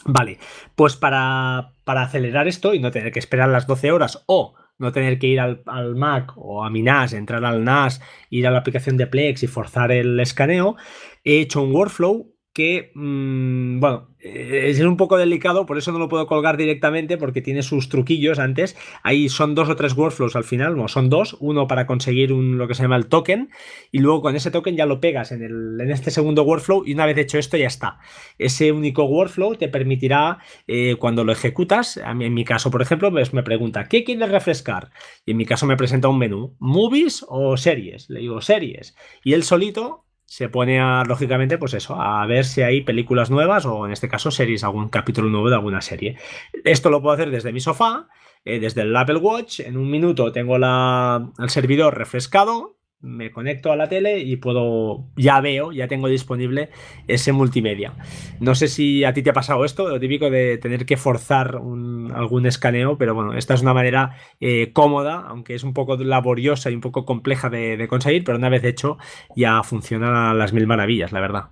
[0.04, 0.38] Vale,
[0.74, 5.18] pues para, acelerar esto y no tener que esperar las 12 horas o no tener
[5.20, 8.00] que ir al, al, Mac o a mi NAS, entrar al NAS,
[8.30, 10.76] ir a la aplicación de Plex y forzar el escaneo,
[11.22, 15.98] he hecho un workflow que, mm, bueno, eh, es un poco delicado, por eso no
[15.98, 18.76] lo puedo colgar directamente porque tiene sus truquillos antes.
[19.02, 22.58] Ahí son dos o tres workflows al final, no, son dos, uno para conseguir un,
[22.58, 23.50] lo que se llama el token
[23.90, 26.92] y luego con ese token ya lo pegas en, el, en este segundo workflow y
[26.92, 27.98] una vez hecho esto ya está.
[28.38, 32.82] Ese único workflow te permitirá eh, cuando lo ejecutas, a mí, en mi caso por
[32.82, 34.90] ejemplo, pues me pregunta, ¿qué quieres refrescar?
[35.24, 38.94] Y en mi caso me presenta un menú, movies o series, le digo series
[39.24, 43.66] y él solito se pone a, lógicamente, pues eso, a ver si hay películas nuevas
[43.66, 46.16] o en este caso series, algún capítulo nuevo de alguna serie.
[46.64, 48.08] Esto lo puedo hacer desde mi sofá,
[48.44, 49.60] eh, desde el Apple Watch.
[49.60, 55.04] En un minuto tengo la, el servidor refrescado, me conecto a la tele y puedo,
[55.16, 56.70] ya veo, ya tengo disponible
[57.08, 57.92] ese multimedia.
[58.40, 61.56] No sé si a ti te ha pasado esto, lo típico de tener que forzar
[61.56, 66.70] algún escaneo, pero bueno, esta es una manera eh, cómoda, aunque es un poco laboriosa
[66.70, 68.98] y un poco compleja de, conseguir, pero una vez hecho
[69.34, 71.44] ya funciona a las mil maravillas, la verdad.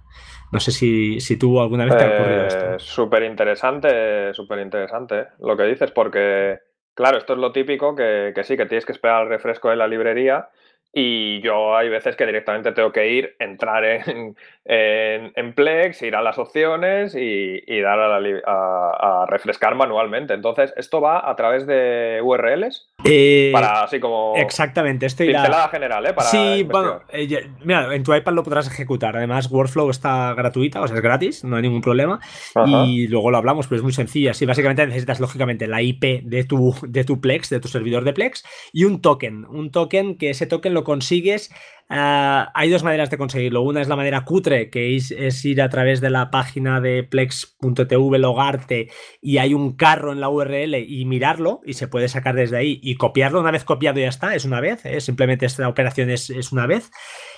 [0.53, 2.75] No sé si, si tú alguna vez te ha ocurrido esto.
[2.75, 6.59] Eh, súper interesante, súper interesante lo que dices, porque
[6.95, 9.77] claro, esto es lo típico que, que sí, que tienes que esperar al refresco de
[9.77, 10.49] la librería
[10.93, 16.23] y yo hay veces que directamente tengo que ir, entrar en, en, Plex, ir a
[16.23, 20.35] las opciones y, dar a, refrescar manualmente.
[20.35, 22.90] Entonces, ¿esto va a través de URLs?
[23.05, 24.35] Eh, para así como.
[24.37, 25.69] Exactamente, esto irá.
[25.71, 26.15] general, ¿eh?
[26.31, 29.17] sí, bueno, eh, mira, en tu iPad lo podrás ejecutar.
[29.17, 32.21] Además, Workflow está gratuita, o sea, es gratis, no hay ningún problema.
[32.67, 34.35] Y luego lo hablamos, pero es muy sencilla.
[34.35, 38.13] Sí, básicamente necesitas, lógicamente, la IP de tu, de tu Plex, de tu servidor de
[38.13, 39.45] Plex, y un token.
[39.47, 41.51] Un token que ese token lo consigues
[41.93, 43.63] Ah, hay dos maneras de conseguirlo.
[43.63, 48.19] Una es la manera cutre, que es, ir a través de la página de plex.tv,
[48.21, 48.91] logarte
[49.21, 52.79] y hay un carro en la URL y mirarlo y se puede sacar desde ahí
[52.81, 53.41] y copiarlo.
[53.41, 55.01] Una vez copiado ya está, es una vez, ¿eh?
[55.01, 56.91] simplemente esta operación es, una vez.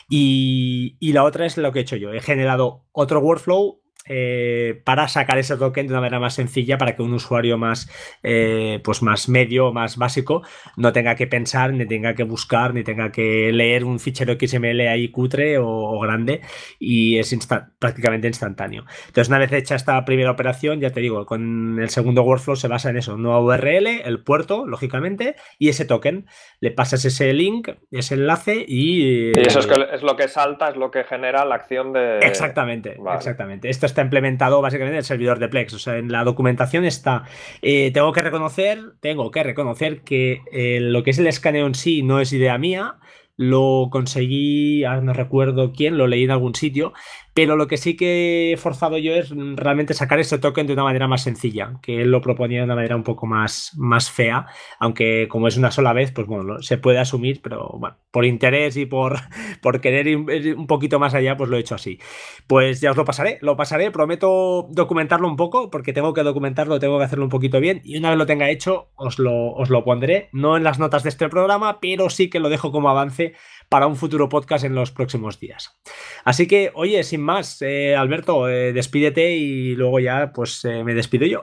[0.08, 2.12] Y, y, la otra es lo que he hecho yo.
[2.12, 6.96] He generado otro workflow eh, para sacar ese token de una manera más sencilla para
[6.96, 7.88] que un usuario más,
[8.22, 10.42] eh, pues más medio, más básico,
[10.76, 14.80] no tenga que pensar, ni tenga que buscar, ni tenga que leer un fichero XML
[14.88, 16.40] ahí cutre o, grande
[16.80, 17.32] y es
[17.78, 18.84] prácticamente instantáneo.
[19.06, 22.66] Entonces, una vez hecha esta primera operación, ya te digo, con el segundo workflow se
[22.66, 26.26] basa en eso, nueva URL, el puerto, lógicamente, y ese token.
[26.60, 29.30] Le pasas ese link, ese enlace y...
[29.32, 32.18] Y eso es, es lo que salta, es lo que genera la acción de...
[32.18, 33.68] Exactamente, exactamente.
[33.68, 35.74] Esto está implementado básicamente en el servidor de Plex.
[35.74, 37.24] O sea, en la documentación está.
[37.62, 41.74] Eh, tengo que reconocer, tengo que reconocer que eh, lo que es el escaneo en
[41.74, 42.96] sí no es idea mía.
[43.36, 46.92] Lo conseguí, no recuerdo quién, lo leí en algún sitio,
[47.34, 50.84] pero lo que sí que he forzado yo es realmente sacar ese token de una
[50.84, 54.46] manera más sencilla, que él lo proponía de una manera un poco más, más fea,
[54.78, 58.76] aunque como es una sola vez, pues bueno, se puede asumir, pero bueno, por interés
[58.76, 59.16] y por,
[59.62, 61.98] por querer ir un poquito más allá, pues lo he hecho así.
[62.46, 66.78] Pues ya os lo pasaré, lo pasaré, prometo documentarlo un poco, porque tengo que documentarlo,
[66.78, 69.70] tengo que hacerlo un poquito bien, y una vez lo tenga hecho, os lo, os
[69.70, 72.90] lo pondré, no en las notas de este programa, pero sí que lo dejo como
[72.90, 73.34] avance
[73.72, 75.80] para un futuro podcast en los próximos días.
[76.26, 80.92] Así que, oye, sin más, eh, Alberto, eh, despídete y luego ya pues eh, me
[80.92, 81.42] despido yo.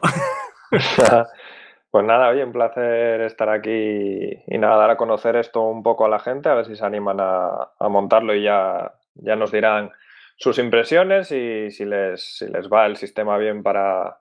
[1.89, 6.05] pues nada, oye, un placer estar aquí y nada, dar a conocer esto un poco
[6.05, 9.89] a la gente, a ver si se animan a, montarlo y ya, ya nos dirán
[10.37, 14.19] sus impresiones y si les, si les va el sistema bien para,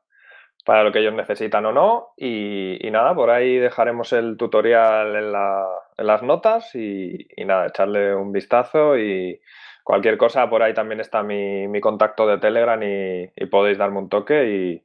[0.68, 2.08] para lo que ellos necesitan o no.
[2.18, 8.98] Y, nada, por ahí dejaremos el tutorial en, las notas y, nada, echarle un vistazo
[8.98, 9.40] y
[9.82, 14.84] cualquier cosa, por ahí también está mi, contacto de Telegram y, podéis darme un toque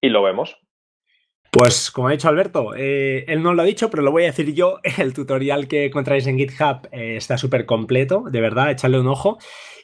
[0.00, 0.58] y, lo vemos.
[1.50, 4.28] Pues como ha dicho Alberto, eh, él no lo ha dicho, pero lo voy a
[4.28, 8.98] decir yo, el tutorial que encontráis en GitHub eh, está súper completo, de verdad, echarle
[8.98, 9.36] un ojo.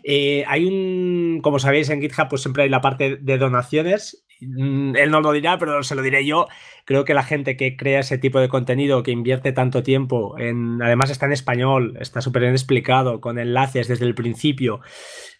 [0.04, 5.10] Eh, hay un, como sabéis, en GitHub pues siempre hay la parte de donaciones él
[5.10, 6.46] no lo dirá, pero se lo diré yo.
[6.84, 10.80] Creo que la gente que crea ese tipo de contenido, que invierte tanto tiempo, en,
[10.82, 14.80] además está en español, está súper bien explicado, con enlaces desde el principio.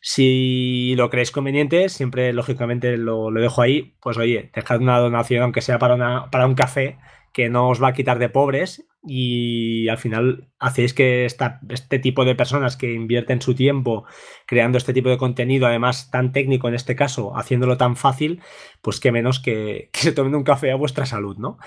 [0.00, 3.94] Si lo creéis conveniente, siempre lógicamente lo, dejo ahí.
[4.00, 6.98] Pues oye, dejad una donación, aunque sea para un café,
[7.32, 12.24] que no os va a quitar de pobres y al final hacéis que este tipo
[12.24, 14.04] de personas que invierten su tiempo
[14.46, 18.40] creando este tipo de contenido, además tan técnico en este caso, haciéndolo tan fácil,
[18.82, 21.58] pues que menos que, se tomen un café a vuestra salud, ¿no?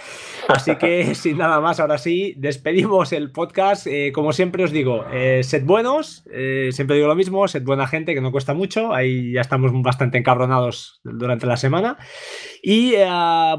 [0.47, 3.87] Así que sin nada más, ahora sí, despedimos el podcast.
[3.87, 7.87] Eh, como siempre os digo, eh, sed buenos, eh, siempre digo lo mismo, sed buena
[7.87, 11.97] gente, que no cuesta mucho, ahí ya estamos bastante encabronados durante la semana.
[12.63, 12.93] Y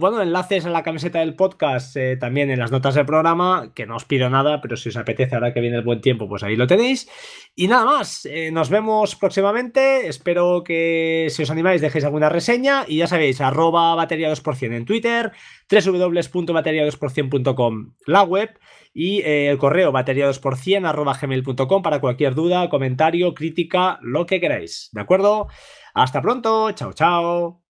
[0.00, 3.96] bueno, enlaces a la camiseta del podcast también en las notas del programa que no
[3.96, 6.56] os pido nada, pero si os apetece ahora que viene el buen tiempo, pues ahí
[6.56, 7.08] lo tenéis.
[7.54, 10.08] Y nada más, eh, nos vemos próximamente.
[10.08, 14.84] Espero que si os animáis dejéis alguna reseña y ya sabéis, arroba batería 2% en
[14.84, 15.30] Twitter,
[15.70, 18.58] www.bateria2%.com la web
[18.94, 24.40] y eh, el correo batería 2% arroba gmail.com para cualquier duda, comentario, crítica, lo que
[24.40, 24.90] queráis.
[24.92, 25.48] ¿De acuerdo?
[25.94, 27.60] Hasta pronto, chao, chao.